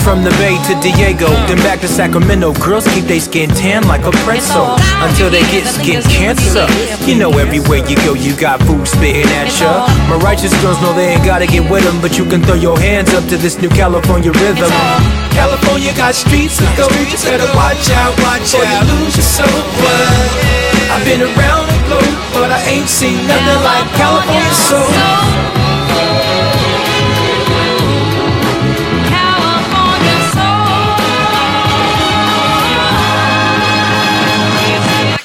From 0.00 0.24
the 0.24 0.30
Bay 0.40 0.56
to 0.72 0.74
Diego, 0.80 1.28
then 1.44 1.58
back 1.58 1.80
to 1.80 1.88
Sacramento. 1.88 2.54
Girls 2.54 2.88
keep 2.88 3.04
their 3.04 3.20
skin 3.20 3.50
tan 3.50 3.86
like 3.86 4.08
a 4.08 4.12
pretzel 4.24 4.80
until 5.04 5.28
they 5.28 5.44
get 5.52 5.68
skin 5.68 6.00
cancer. 6.08 6.64
You 7.04 7.14
know, 7.20 7.30
everywhere 7.36 7.84
you 7.84 7.96
go, 7.96 8.14
you 8.14 8.34
got 8.40 8.62
food 8.64 8.88
spitting 8.88 9.28
at 9.36 9.52
ya. 9.60 9.84
My 10.08 10.16
righteous 10.20 10.52
girls 10.62 10.80
know 10.82 10.92
they 10.92 11.14
ain't 11.14 11.24
gotta 11.24 11.46
get 11.46 11.68
with 11.70 11.84
them, 11.84 12.00
but 12.00 12.18
you 12.18 12.24
can 12.24 12.42
throw 12.42 12.54
your 12.54 12.78
hands 12.78 13.12
up 13.14 13.24
to 13.30 13.36
this 13.36 13.58
new 13.60 13.68
California 13.70 14.32
rhythm. 14.32 14.70
California 15.30 15.92
got 15.94 16.14
streets 16.14 16.60
of 16.60 16.68
gold, 16.76 16.92
you 16.92 17.18
better 17.24 17.48
watch 17.56 17.90
out, 17.90 18.12
watch 18.20 18.54
out, 18.54 18.66
you 18.66 18.80
lose 18.92 19.16
your 19.16 19.24
soul. 19.24 19.62
I've 20.92 21.04
been 21.04 21.22
around 21.22 21.66
the 21.72 21.80
globe, 21.88 22.18
but 22.34 22.50
I 22.52 22.60
ain't 22.68 22.88
seen 22.88 23.26
nothing 23.26 23.60
like 23.64 23.86
California 23.96 24.54
soul. 24.68 25.71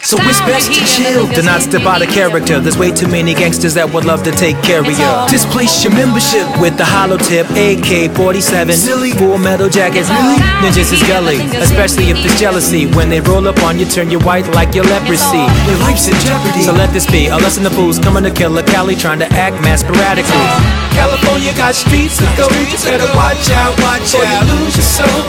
So 0.08 0.15
it's 0.24 0.39
best 0.48 0.72
to 0.72 0.80
chill, 0.88 1.28
to 1.36 1.43
not 1.43 1.60
step 1.60 1.84
out 1.84 2.00
of 2.00 2.08
character. 2.08 2.63
There's 2.63 2.80
way 2.80 2.96
too 2.96 3.12
many 3.12 3.36
gangsters 3.36 3.76
that 3.76 3.91
would 3.91 4.08
love 4.08 4.24
to 4.24 4.32
take 4.32 4.56
care 4.63 4.80
of 4.80 4.88
you. 4.88 5.12
Displace 5.28 5.84
your 5.84 5.91
membership 5.91 6.48
with 6.63 6.80
the 6.80 6.88
hollow 6.88 7.20
tip, 7.20 7.43
AK 7.60 8.15
47. 8.15 8.72
Silly 8.72 9.12
full 9.12 9.36
metal 9.36 9.67
jackets, 9.67 10.08
really? 10.08 10.39
Ninjas 10.63 10.96
is 10.96 11.04
gully, 11.04 11.43
especially 11.60 12.08
if 12.08 12.24
it's 12.24 12.39
jealousy. 12.39 12.88
When 12.88 13.12
they 13.12 13.20
roll 13.20 13.52
up 13.52 13.60
on 13.67 13.76
you, 13.76 13.84
turn 13.84 14.08
you 14.08 14.24
white 14.24 14.48
like 14.56 14.72
your 14.72 14.88
leprosy. 14.88 15.43
Your 15.67 15.76
life's 15.84 16.08
in 16.08 16.15
jeopardy. 16.24 16.63
So 16.63 16.72
let 16.72 16.96
this 16.96 17.04
be 17.04 17.28
a 17.28 17.36
lesson 17.36 17.67
to 17.67 17.70
fools 17.76 18.00
coming 18.00 18.24
to 18.24 18.32
kill 18.32 18.56
a 18.56 18.63
Cali, 18.63 18.96
trying 18.96 19.20
to 19.20 19.28
act 19.36 19.60
masqueradically. 19.60 20.48
California 20.96 21.52
got 21.60 21.76
streets 21.76 22.24
of 22.24 22.32
gold, 22.39 22.56
you 22.56 22.80
better 22.80 23.12
watch 23.12 23.52
out, 23.52 23.76
watch 23.84 24.15
out, 24.15 24.24
or 24.24 24.24
you 24.24 24.39
lose 24.56 24.72
your 24.72 24.88
soul. 24.88 25.20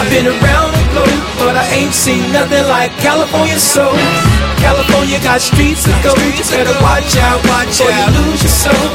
I've 0.00 0.08
been 0.08 0.24
around 0.24 0.71
but 1.40 1.56
I 1.56 1.64
ain't 1.72 1.94
seen 1.94 2.32
nothing 2.32 2.64
like 2.68 2.92
California 2.98 3.58
soul. 3.58 3.96
California 4.60 5.18
got 5.20 5.40
streets 5.40 5.86
of 5.88 5.96
gold, 6.04 6.18
you 6.18 6.44
better 6.52 6.76
watch 6.82 7.16
out, 7.16 7.40
watch 7.48 7.80
out, 7.80 7.92
you 7.92 8.06
lose 8.20 8.42
your 8.42 8.52
soul. 8.52 8.88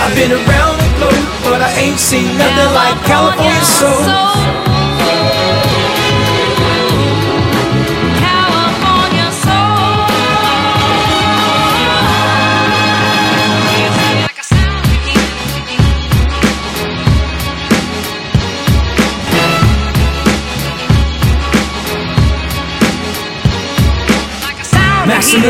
I've 0.00 0.14
been 0.14 0.32
around 0.32 0.76
the 0.78 0.90
globe, 1.00 1.28
but 1.48 1.62
I 1.62 1.72
ain't 1.80 1.98
seen 1.98 2.36
nothing 2.36 2.70
like 2.74 2.96
California 3.04 3.64
soul. 3.64 4.65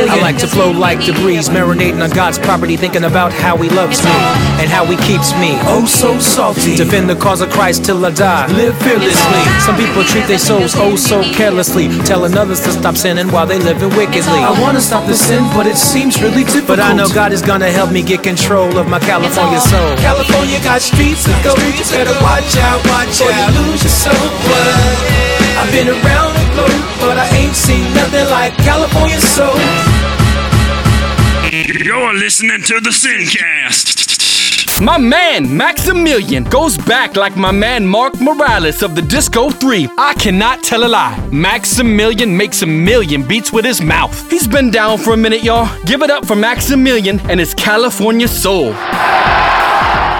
I 0.09 0.21
like 0.21 0.39
to 0.39 0.47
flow 0.47 0.71
like 0.71 1.05
the 1.05 1.13
breeze, 1.13 1.49
marinating 1.49 2.03
on 2.03 2.11
God's 2.11 2.39
property, 2.39 2.77
thinking 2.77 3.05
about 3.05 3.33
how 3.33 3.57
He 3.57 3.69
loves 3.69 4.03
me 4.03 4.11
and 4.63 4.71
how 4.71 4.85
He 4.87 4.97
keeps 5.09 5.33
me. 5.43 5.59
Oh, 5.67 5.85
so 5.85 6.19
salty. 6.19 6.77
Defend 6.77 7.11
the 7.11 7.17
cause 7.17 7.41
of 7.41 7.51
Christ 7.51 7.85
till 7.85 8.05
I 8.05 8.11
die. 8.11 8.47
Live 8.53 8.77
fearlessly. 8.79 9.43
Some 9.61 9.77
people 9.77 10.05
treat 10.05 10.27
their 10.27 10.39
souls 10.39 10.75
oh 10.77 10.97
so 10.97 11.23
carelessly, 11.35 11.89
telling 12.05 12.37
others 12.37 12.61
to 12.61 12.73
stop 12.73 12.97
sinning 12.97 13.29
while 13.33 13.47
they 13.47 13.59
living 13.59 13.91
wickedly. 13.97 14.41
I 14.41 14.55
wanna 14.61 14.81
stop 14.81 15.07
the 15.07 15.15
sin, 15.17 15.43
but 15.55 15.67
it 15.67 15.77
seems 15.77 16.23
really 16.23 16.45
difficult. 16.45 16.79
But 16.79 16.81
I 16.81 16.93
know 16.93 17.09
God 17.09 17.33
is 17.33 17.43
gonna 17.43 17.71
help 17.71 17.91
me 17.91 18.03
get 18.03 18.23
control 18.23 18.79
of 18.79 18.89
my 18.89 19.01
California 19.01 19.61
soul. 19.61 19.97
California 19.99 20.59
got 20.63 20.83
streets 20.83 21.27
of 21.27 21.37
go. 21.43 21.55
you 21.57 21.85
better 21.91 22.17
watch 22.23 22.57
out, 22.59 22.81
watch 22.87 23.21
out, 23.23 23.33
you 23.35 23.71
lose 23.71 23.83
your 23.83 23.91
soul. 23.91 24.29
I've 25.59 25.73
been 25.73 25.89
around 25.89 26.35
the 26.37 26.47
globe, 26.55 26.85
but 27.01 27.17
I 27.19 27.27
ain't 27.35 27.57
seen 27.57 27.93
nothing 27.95 28.29
like 28.31 28.57
California 28.59 29.21
soul. 29.21 29.96
You're 31.65 32.13
listening 32.13 32.61
to 32.65 32.81
the 32.81 32.91
Sincast. 32.91 34.83
My 34.83 34.99
man, 34.99 35.57
Maximilian, 35.57 36.45
goes 36.45 36.77
back 36.77 37.17
like 37.17 37.35
my 37.35 37.51
man 37.51 37.87
Mark 37.87 38.21
Morales 38.21 38.83
of 38.83 38.95
the 38.95 39.01
Disco 39.01 39.49
3. 39.49 39.89
I 39.97 40.13
cannot 40.15 40.63
tell 40.63 40.85
a 40.85 40.89
lie. 40.89 41.19
Maximilian 41.33 42.37
makes 42.37 42.61
a 42.61 42.67
million 42.67 43.27
beats 43.27 43.55
with 43.55 43.65
his 43.65 43.81
mouth. 43.81 44.31
He's 44.31 44.47
been 44.47 44.71
down 44.71 44.99
for 44.99 45.15
a 45.15 45.17
minute, 45.17 45.43
y'all. 45.43 45.67
Give 45.87 46.03
it 46.03 46.11
up 46.11 46.27
for 46.27 46.37
Maximilian 46.37 47.21
and 47.31 47.41
his 47.41 47.55
California 47.55 48.29
soul. 48.29 48.73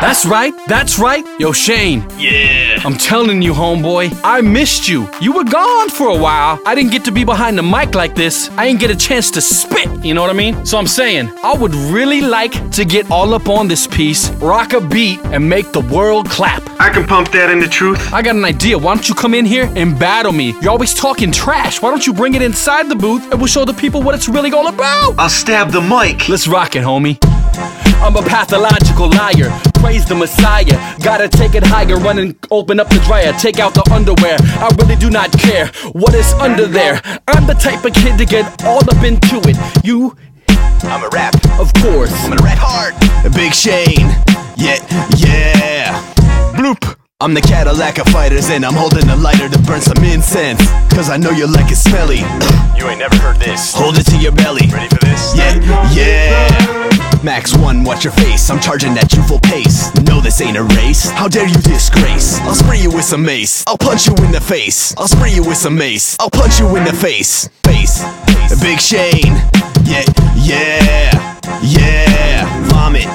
That's 0.01 0.25
right, 0.25 0.55
that's 0.69 0.99
right. 0.99 1.27
Yo, 1.39 1.53
Shane. 1.53 2.07
Yeah. 2.17 2.66
I'm 2.87 2.97
telling 2.97 3.43
you, 3.43 3.53
homeboy, 3.53 4.17
I 4.23 4.41
missed 4.43 4.89
you. 4.89 5.09
You 5.21 5.33
were 5.33 5.43
gone 5.43 5.89
for 5.89 6.07
a 6.07 6.17
while. 6.17 6.61
I 6.65 6.77
didn't 6.77 6.93
get 6.93 7.05
to 7.07 7.11
be 7.11 7.25
behind 7.25 7.59
the 7.59 7.63
mic 7.65 7.97
like 7.97 8.15
this. 8.15 8.49
I 8.51 8.65
didn't 8.65 8.79
get 8.79 8.93
a 8.93 8.97
chance 8.97 9.29
to 9.33 9.41
spit, 9.41 10.05
you 10.05 10.15
know 10.15 10.21
what 10.21 10.31
I 10.31 10.35
mean? 10.35 10.65
So 10.65 10.79
I'm 10.79 10.87
saying, 10.87 11.33
I 11.43 11.53
would 11.53 11.75
really 11.75 12.21
like 12.21 12.71
to 12.71 12.85
get 12.85 13.11
all 13.11 13.35
up 13.35 13.49
on 13.49 13.67
this 13.67 13.89
piece, 13.89 14.31
rock 14.35 14.73
a 14.73 14.81
beat, 14.81 15.19
and 15.25 15.49
make 15.49 15.73
the 15.73 15.81
world 15.81 16.31
clap. 16.31 16.63
I 16.79 16.89
can 16.91 17.05
pump 17.05 17.33
that 17.33 17.51
into 17.51 17.69
truth. 17.69 18.13
I 18.13 18.23
got 18.23 18.37
an 18.37 18.45
idea. 18.45 18.79
Why 18.79 18.95
don't 18.95 19.09
you 19.09 19.17
come 19.17 19.35
in 19.35 19.47
here 19.47 19.69
and 19.75 19.99
battle 19.99 20.31
me? 20.31 20.55
You're 20.63 20.71
always 20.71 20.95
talking 20.95 21.33
trash. 21.33 21.83
Why 21.83 21.91
don't 21.91 22.07
you 22.07 22.13
bring 22.13 22.35
it 22.35 22.43
inside 22.43 22.89
the 22.89 22.95
booth 22.95 23.33
and 23.33 23.41
we'll 23.41 23.49
show 23.49 23.65
the 23.65 23.75
people 23.75 24.01
what 24.01 24.15
it's 24.15 24.29
really 24.29 24.53
all 24.53 24.69
about? 24.69 25.19
I'll 25.19 25.29
stab 25.29 25.73
the 25.73 25.81
mic. 25.81 26.29
Let's 26.29 26.47
rock 26.47 26.77
it, 26.77 26.85
homie. 26.85 27.19
I'm 27.59 28.17
a 28.17 28.23
pathological 28.23 29.11
liar. 29.11 29.51
Praise 29.75 30.05
the 30.05 30.15
Messiah. 30.15 30.77
Gotta 31.03 31.29
take 31.29 31.55
it 31.55 31.65
higher. 31.65 31.97
Run 31.97 32.19
and 32.19 32.37
open 32.51 32.81
up 32.81 32.89
the 32.89 33.01
dryer. 33.07 33.33
Take 33.35 33.59
out 33.59 33.75
the 33.75 33.89
underwear. 33.93 34.37
I 34.41 34.69
really 34.79 34.97
do 34.97 35.11
not 35.11 35.33
care 35.33 35.69
what 35.93 36.15
is 36.15 36.33
under 36.35 36.67
there. 36.67 37.01
I'm 37.29 37.47
the 37.47 37.55
type 37.55 37.85
of 37.85 37.95
kid 37.95 38.19
to 38.19 38.27
get 38.27 38.65
all 38.65 38.83
up 38.83 39.03
into 39.05 39.41
it. 39.49 39.57
You. 39.85 40.17
I'm 40.83 41.03
a 41.03 41.09
rap. 41.09 41.35
Of 41.59 41.73
course. 41.75 42.13
I'm 42.25 42.31
gonna 42.31 42.43
rap 42.43 42.59
hard. 42.61 42.95
Big 43.35 43.53
Shane, 43.55 44.09
yeah, 44.57 44.79
yeah. 45.17 46.01
Bloop. 46.55 46.97
I'm 47.19 47.33
the 47.33 47.41
Cadillac 47.41 47.99
of 47.99 48.07
fighters, 48.09 48.51
and 48.51 48.65
I'm 48.65 48.75
holding 48.75 49.09
a 49.09 49.17
lighter 49.17 49.49
to 49.49 49.59
burn 49.61 49.81
some 49.81 50.05
incense. 50.05 50.61
Cause 50.93 51.09
I 51.09 51.17
know 51.17 51.31
you 51.31 51.47
like 51.47 51.73
it 51.73 51.77
smelly. 51.77 52.19
You 52.77 52.89
ain't 52.89 52.99
never 52.99 53.17
heard 53.17 53.37
this. 53.37 53.75
Hold 53.75 53.97
it 53.97 54.05
to 54.07 54.19
your 54.19 54.33
belly. 54.33 54.69
Ready 54.71 54.89
for 54.89 55.01
this? 55.01 55.35
Yeah, 55.35 55.57
yeah. 55.93 57.06
Max 57.23 57.57
1, 57.57 57.85
watch 57.85 58.05
your 58.05 58.13
face. 58.13 58.51
I'm 58.51 58.61
charging 58.61 58.97
at 58.99 59.13
you 59.13 59.23
full 59.25 59.41
pace. 59.41 59.93
No, 60.03 60.21
this 60.21 60.41
ain't 60.41 60.57
a 60.57 60.63
race. 60.63 61.11
How 61.11 61.29
dare 61.29 61.47
you 61.47 61.55
disgrace? 61.57 62.39
I'll 62.41 62.55
spray 62.55 62.81
you 62.81 62.91
with 62.91 63.05
some 63.05 63.25
mace. 63.25 63.65
I'll 63.67 63.79
punch 63.79 64.07
you 64.07 64.15
in 64.25 64.33
the 64.33 64.41
face. 64.41 64.95
I'll 64.97 65.09
spray 65.09 65.33
you 65.33 65.43
with 65.43 65.57
some 65.57 65.77
mace. 65.77 66.17
I'll 66.21 66.31
punch 66.31 66.61
you 66.61 66.77
in 66.77 66.85
the 66.85 66.93
face. 66.93 67.49
Face. 67.65 68.03
Big 68.63 68.81
Shane. 68.81 69.35
Yeah, 69.85 70.05
yeah, 70.37 71.41
yeah. 71.63 72.69
Vomit. 72.69 73.07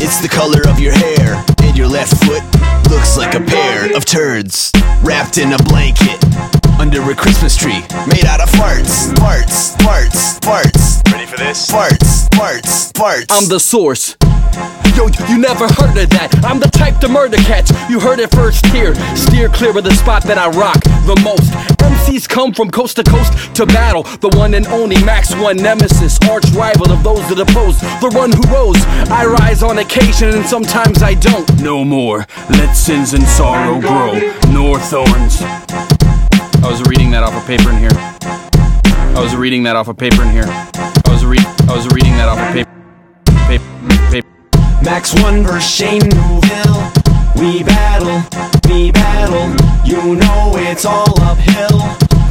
It's 0.00 0.20
the 0.20 0.28
color 0.28 0.60
of 0.68 0.80
your 0.80 0.92
hair. 0.92 1.44
And 1.72 1.78
your 1.78 1.88
left 1.88 2.22
foot 2.26 2.42
looks 2.90 3.16
like 3.16 3.34
a 3.34 3.40
pair 3.40 3.96
of 3.96 4.04
turds 4.04 4.70
wrapped 5.02 5.38
in 5.38 5.54
a 5.54 5.58
blanket 5.62 6.22
under 6.78 7.00
a 7.10 7.14
Christmas 7.14 7.56
tree 7.56 7.80
made 8.06 8.26
out 8.26 8.42
of 8.42 8.50
farts, 8.50 9.10
farts, 9.14 9.74
farts, 9.78 10.38
farts. 10.40 11.10
Ready 11.10 11.24
for 11.24 11.38
this? 11.38 11.70
Farts, 11.70 12.28
farts, 12.28 12.92
farts. 12.92 13.24
I'm 13.30 13.48
the 13.48 13.58
source. 13.58 14.18
Yo, 14.96 15.08
you 15.28 15.38
never 15.38 15.66
heard 15.80 15.96
of 15.96 16.10
that. 16.10 16.30
I'm 16.44 16.60
the 16.60 16.68
type 16.68 16.98
to 17.00 17.08
murder 17.08 17.38
cats. 17.38 17.72
You 17.88 17.98
heard 17.98 18.20
it 18.20 18.30
first 18.30 18.66
here. 18.66 18.94
Steer 19.16 19.48
clear 19.48 19.76
of 19.76 19.84
the 19.84 19.94
spot 19.94 20.22
that 20.24 20.36
I 20.36 20.48
rock 20.50 20.82
the 21.06 21.18
most. 21.24 21.50
MCs 21.80 22.28
come 22.28 22.52
from 22.52 22.70
coast 22.70 22.96
to 22.96 23.04
coast 23.04 23.54
to 23.56 23.64
battle. 23.66 24.02
The 24.02 24.28
one 24.36 24.54
and 24.54 24.66
only 24.68 25.02
Max 25.02 25.34
One 25.34 25.56
Nemesis, 25.56 26.18
arch 26.28 26.44
rival 26.52 26.92
of 26.92 27.02
those 27.02 27.26
that 27.28 27.40
oppose. 27.40 27.80
The 28.00 28.10
one 28.14 28.32
who 28.32 28.42
rose. 28.52 28.80
I 29.10 29.24
rise 29.24 29.62
on 29.62 29.78
occasion 29.78 30.30
and 30.30 30.44
sometimes 30.44 31.02
I 31.02 31.14
don't. 31.14 31.48
No 31.60 31.84
more. 31.84 32.26
Let 32.50 32.74
sins 32.74 33.14
and 33.14 33.24
sorrow 33.24 33.80
grow, 33.80 34.12
nor 34.52 34.78
thorns. 34.78 35.40
I 36.62 36.68
was 36.70 36.82
reading 36.82 37.10
that 37.12 37.22
off 37.22 37.34
a 37.34 37.46
paper 37.46 37.70
in 37.70 37.78
here. 37.78 37.96
I 39.16 39.20
was 39.20 39.34
reading 39.34 39.62
that 39.64 39.76
off 39.76 39.88
a 39.88 39.94
paper 39.94 40.22
in 40.22 40.30
here. 40.30 40.44
I 40.46 41.02
was 41.08 41.24
re- 41.24 41.38
I 41.68 41.74
was 41.74 41.88
reading 41.88 42.12
that 42.16 42.28
off 42.28 42.38
a 42.38 42.52
paper. 42.52 42.70
Paper. 42.70 42.81
Max 44.84 45.14
1 45.22 45.44
versus 45.44 45.70
Shane 45.70 46.02
Newville. 46.02 46.92
We 47.36 47.62
battle, 47.62 48.22
we 48.68 48.90
battle, 48.90 49.48
you 49.84 50.16
know 50.16 50.52
it's 50.56 50.84
all 50.84 51.20
uphill. 51.22 51.78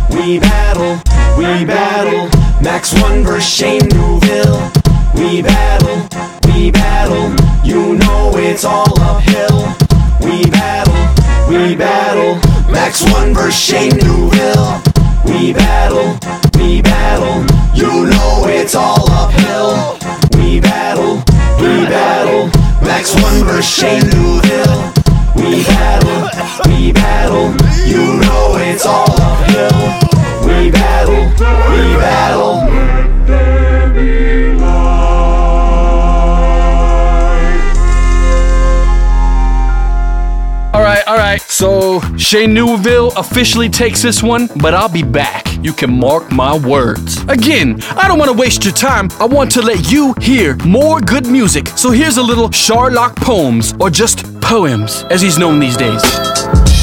We 0.10 0.40
battle, 0.40 1.00
we 1.38 1.66
battle, 1.66 2.30
Max 2.62 2.94
1 3.02 3.24
versus 3.24 3.50
Shane 3.50 3.88
Newville. 3.90 4.72
We 5.16 5.42
battle, 5.42 6.08
we 6.46 6.72
battle, 6.72 7.32
you 7.64 7.96
know 7.96 8.32
it's 8.36 8.66
all 8.66 9.00
uphill. 9.02 9.68
We 10.20 10.44
battle, 10.50 11.50
we 11.50 11.76
battle, 11.76 12.36
Max 12.72 13.02
1 13.12 13.34
versus 13.34 13.60
Shane 13.60 13.98
Newville. 13.98 14.82
We 15.26 15.54
battle, 15.54 16.18
we 16.60 16.82
battle, 16.82 17.46
you 17.74 18.06
know 18.08 18.46
it's 18.48 18.76
all 18.76 19.10
uphill. 19.12 19.98
We 20.38 20.60
battle, 20.60 21.18
we 21.60 21.86
battle, 21.86 22.21
1 23.10 23.46
versus 23.46 23.66
Shane 23.66 24.04
Newville. 24.10 24.94
We 25.36 25.64
battle, 25.64 26.30
we 26.68 26.92
battle, 26.92 27.50
you 27.88 28.20
know 28.22 28.58
it's 28.58 28.86
all 28.86 29.10
uphill. 29.20 30.46
We 30.46 30.70
battle, 30.70 31.26
we 31.72 31.96
battle. 31.98 33.11
All 41.12 41.18
right. 41.18 41.42
So 41.42 42.00
Shane 42.16 42.54
Newville 42.54 43.12
officially 43.18 43.68
takes 43.68 44.02
this 44.02 44.24
one, 44.24 44.48
but 44.62 44.74
I'll 44.74 44.88
be 44.88 45.04
back. 45.04 45.46
You 45.62 45.74
can 45.74 46.00
mark 46.00 46.32
my 46.32 46.58
words. 46.58 47.22
Again, 47.28 47.82
I 48.00 48.08
don't 48.08 48.18
want 48.18 48.32
to 48.32 48.38
waste 48.38 48.64
your 48.64 48.74
time. 48.74 49.10
I 49.20 49.26
want 49.26 49.52
to 49.52 49.62
let 49.62 49.92
you 49.92 50.16
hear 50.22 50.56
more 50.64 51.02
good 51.02 51.28
music. 51.28 51.68
So 51.76 51.92
here's 51.92 52.16
a 52.16 52.24
little 52.24 52.48
Sharlock 52.48 53.18
poems, 53.18 53.74
or 53.78 53.90
just 53.90 54.24
poems, 54.40 55.04
as 55.12 55.20
he's 55.22 55.38
known 55.38 55.60
these 55.60 55.76
days. 55.76 56.02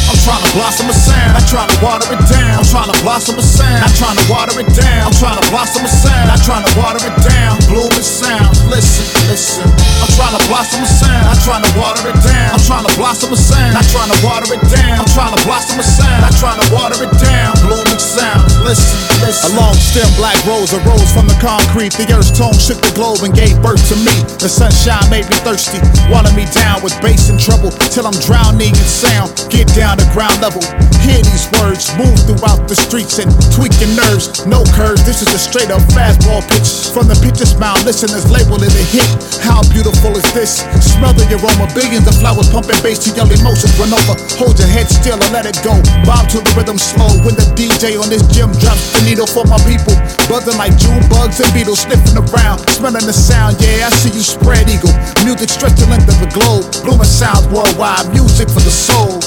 I'm 0.09 0.21
trying 0.25 0.45
to 0.45 0.53
blossom 0.53 0.89
a 0.89 0.93
sound. 0.93 1.33
I'm 1.33 1.49
trying 1.49 1.71
to 1.73 1.79
water 1.81 2.09
it 2.13 2.21
down. 2.29 2.61
I'm 2.61 2.69
trying 2.69 2.93
to 2.93 2.99
blossom 3.01 3.41
a 3.41 3.43
sound. 3.43 3.81
Trying 3.97 4.17
to 4.21 4.27
water 4.29 4.61
it 4.61 4.69
down. 4.77 5.09
I'm 5.09 5.17
trying 5.17 5.41
to 5.41 5.47
blossom 5.49 5.85
a 5.85 5.89
sound. 5.89 6.29
Trying 6.45 6.65
to 6.69 6.73
water 6.77 7.01
it 7.01 7.17
down. 7.25 7.57
Blooming 7.73 8.05
sounds. 8.05 8.61
Listen, 8.69 9.09
listen. 9.33 9.65
I'm 10.05 10.13
trying 10.21 10.37
to 10.37 10.43
blossom 10.53 10.85
a 10.85 10.89
sound. 10.89 11.33
Trying 11.49 11.65
to 11.65 11.73
water 11.81 12.05
it 12.13 12.19
down. 12.21 12.53
I'm 12.53 12.61
trying 12.61 12.85
to 12.85 12.93
blossom 13.01 13.18
a 13.27 13.37
sound. 13.37 13.75
I'm 13.75 13.83
trying 13.91 14.13
to 14.15 14.21
water 14.23 14.47
it 14.55 14.63
down. 14.71 15.03
I'm 15.03 15.11
trying 15.11 15.35
to 15.35 15.43
blossom 15.43 15.83
a 15.83 15.83
sound. 15.83 16.23
I'm 16.23 16.37
trying 16.39 16.61
to 16.63 16.69
water 16.71 17.03
it 17.03 17.11
down. 17.19 17.51
Blooming 17.67 17.99
sounds. 17.99 18.55
Listen, 18.63 18.95
listen. 19.27 19.51
A 19.51 19.59
long 19.59 19.75
stem 19.75 20.07
black 20.15 20.39
rose 20.47 20.71
arose 20.71 21.11
from 21.11 21.27
the 21.27 21.35
concrete. 21.43 21.99
The 21.99 22.07
earth's 22.15 22.31
tone 22.31 22.55
shook 22.55 22.79
the 22.79 22.95
globe 22.95 23.27
and 23.27 23.35
gave 23.35 23.59
birth 23.59 23.83
to 23.91 23.97
me. 23.99 24.15
The 24.39 24.47
sunshine 24.47 25.03
made 25.11 25.27
me 25.27 25.35
thirsty, 25.43 25.83
water 26.07 26.31
me 26.39 26.47
down 26.55 26.79
with 26.87 26.95
bass 27.03 27.27
and 27.27 27.43
treble 27.43 27.75
till 27.91 28.07
I'm 28.07 28.15
drowning 28.23 28.71
in 28.71 28.87
sound. 28.87 29.35
Get 29.51 29.67
down 29.75 29.99
to 29.99 30.07
ground 30.15 30.39
level. 30.39 30.63
Hear 31.03 31.19
these 31.19 31.51
words, 31.59 31.91
move 31.99 32.15
throughout 32.23 32.71
the 32.71 32.79
streets 32.79 33.19
and 33.19 33.31
tweak 33.51 33.75
your 33.83 33.91
nerves. 33.99 34.47
No 34.47 34.63
curves, 34.79 35.03
this 35.03 35.27
is 35.27 35.31
a 35.35 35.41
straight 35.41 35.75
up 35.75 35.83
fastball 35.91 36.47
pitch. 36.47 36.95
From 36.95 37.11
the 37.11 37.19
pitcher's 37.19 37.59
mound, 37.59 37.83
listeners 37.83 38.31
label 38.31 38.63
it 38.63 38.75
a 38.75 38.85
hit. 38.95 39.09
How 39.43 39.65
beautiful 39.75 40.15
is 40.15 40.27
this? 40.37 40.63
Smell 40.79 41.17
the 41.19 41.27
aroma, 41.35 41.67
billions 41.75 42.07
of 42.07 42.15
flowers 42.21 42.51
pumping 42.51 42.79
bass 42.85 43.08
your 43.15 43.29
emotions 43.31 43.73
run 43.79 43.93
over. 43.93 44.17
Hold 44.41 44.59
your 44.59 44.69
head 44.69 44.91
still 44.91 45.17
and 45.17 45.33
let 45.33 45.47
it 45.47 45.61
go. 45.63 45.77
Bob 46.05 46.29
to 46.33 46.43
the 46.43 46.53
rhythm 46.57 46.79
slow. 46.79 47.09
When 47.25 47.37
the 47.37 47.47
DJ 47.55 48.01
on 48.01 48.09
this 48.09 48.25
gym 48.29 48.51
drops 48.59 48.93
the 48.97 49.05
needle 49.07 49.29
for 49.29 49.45
my 49.47 49.61
people, 49.65 49.95
buzzing 50.27 50.59
like 50.59 50.75
June 50.77 51.05
bugs 51.09 51.41
and 51.41 51.51
beetles 51.55 51.85
sniffing 51.85 52.17
around, 52.19 52.59
smelling 52.73 53.07
the 53.07 53.15
sound. 53.15 53.57
Yeah, 53.61 53.87
I 53.87 53.91
see 53.95 54.13
you 54.13 54.25
spread 54.25 54.69
eagle. 54.69 54.93
Music 55.25 55.49
stretch 55.49 55.79
the 55.79 55.87
length 55.87 56.09
of 56.09 56.19
the 56.19 56.31
globe. 56.33 56.67
Blooming 56.85 57.09
sounds 57.09 57.47
worldwide, 57.49 58.11
music 58.13 58.49
for 58.51 58.61
the 58.61 58.73
soul. 58.73 59.21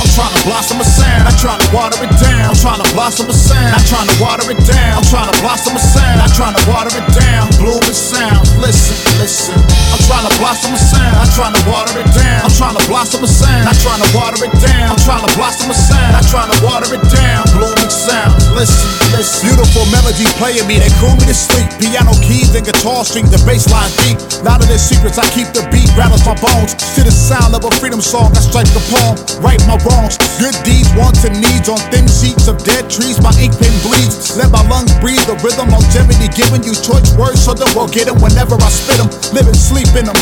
I'm 0.00 0.08
trying 0.16 0.32
to 0.32 0.42
blossom 0.48 0.80
a 0.80 0.86
sound. 0.88 1.28
I'm 1.28 1.36
trying 1.36 1.60
to 1.60 1.68
water 1.76 2.00
it 2.00 2.08
down. 2.24 2.48
I'm 2.48 2.56
trying 2.56 2.80
to 2.80 2.88
blossom 2.96 3.28
a 3.28 3.36
sound. 3.36 3.68
I'm 3.76 3.84
trying 3.84 4.08
to 4.08 4.16
water 4.16 4.48
it 4.48 4.56
down. 4.64 4.96
I'm 4.96 5.04
trying 5.04 5.28
to 5.28 5.36
blossom 5.44 5.76
a 5.76 5.82
sound. 5.82 6.16
I'm 6.24 6.32
trying 6.32 6.56
to 6.56 6.64
water 6.72 6.92
it 6.96 7.08
down. 7.12 7.52
Blooming 7.60 7.92
sounds. 7.92 8.48
Listen, 8.56 8.96
listen. 9.20 9.60
I'm 9.92 10.00
trying 10.08 10.24
to 10.24 10.32
blossom 10.40 10.72
a 10.72 10.80
sound. 10.80 11.12
I'm 11.20 11.28
trying 11.36 11.52
to 11.52 11.62
water 11.68 12.00
it 12.00 12.08
down. 12.16 12.48
I'm 12.48 12.54
trying 12.56 12.76
to 12.80 12.84
blossom 12.88 13.19
a 13.22 13.30
sound. 13.30 13.70
I'm 13.70 13.78
trying 13.78 14.02
to 14.02 14.10
water 14.10 14.42
it 14.42 14.52
down. 14.58 14.90
I'm 14.90 15.00
trying 15.06 15.22
to 15.22 15.32
blossom 15.38 15.70
a 15.70 15.76
sound. 15.76 16.18
I'm 16.18 16.26
trying 16.26 16.50
to 16.50 16.58
water 16.66 16.90
it 16.90 17.04
down. 17.14 17.46
Blooming 17.54 17.92
sound. 17.92 18.34
Listen, 18.58 18.90
listen. 19.14 19.46
Beautiful 19.46 19.86
melodies 19.94 20.32
playing 20.42 20.66
me. 20.66 20.82
They 20.82 20.90
cool 20.98 21.14
me 21.14 21.24
to 21.30 21.36
sleep. 21.36 21.70
Piano 21.78 22.10
keys 22.26 22.50
and 22.58 22.66
guitar 22.66 23.06
strings. 23.06 23.30
The 23.30 23.38
bass 23.46 23.70
line 23.70 23.94
deep. 24.02 24.18
Lot 24.42 24.58
of 24.58 24.66
their 24.66 24.82
secrets. 24.82 25.22
I 25.22 25.26
keep 25.30 25.54
the 25.54 25.62
beat. 25.70 25.86
Rattles 25.94 26.26
my 26.26 26.34
bones. 26.42 26.74
To 26.98 27.06
the 27.06 27.14
sound 27.14 27.54
of 27.54 27.62
a 27.62 27.70
freedom 27.78 28.02
song. 28.02 28.34
I 28.34 28.42
strike 28.42 28.70
the 28.74 28.82
palm. 28.90 29.14
Right 29.38 29.62
my 29.70 29.78
wrongs. 29.86 30.18
Good 30.42 30.58
deeds, 30.66 30.90
wants, 30.98 31.22
and 31.22 31.38
needs 31.38 31.70
on 31.70 31.78
thin 31.94 32.10
sheets 32.10 32.50
of 32.50 32.58
dead 32.66 32.90
trees. 32.90 33.22
My 33.22 33.30
ink 33.38 33.54
pen 33.54 33.72
bleeds. 33.86 34.34
Let 34.34 34.50
my 34.50 34.66
lungs 34.66 34.90
breathe 34.98 35.22
the 35.30 35.38
rhythm, 35.46 35.70
longevity, 35.70 36.26
giving 36.34 36.66
you 36.66 36.74
choice 36.74 37.14
words 37.14 37.38
so 37.38 37.54
the 37.54 37.70
world 37.78 37.92
get 37.92 38.00
get 38.00 38.08
'em 38.08 38.18
whenever 38.24 38.56
I 38.56 38.70
spit 38.72 38.98
'em. 38.98 39.08
Live 39.36 39.46
and 39.46 39.56
sleep 39.56 39.92
in 39.92 40.08
'em. 40.08 40.16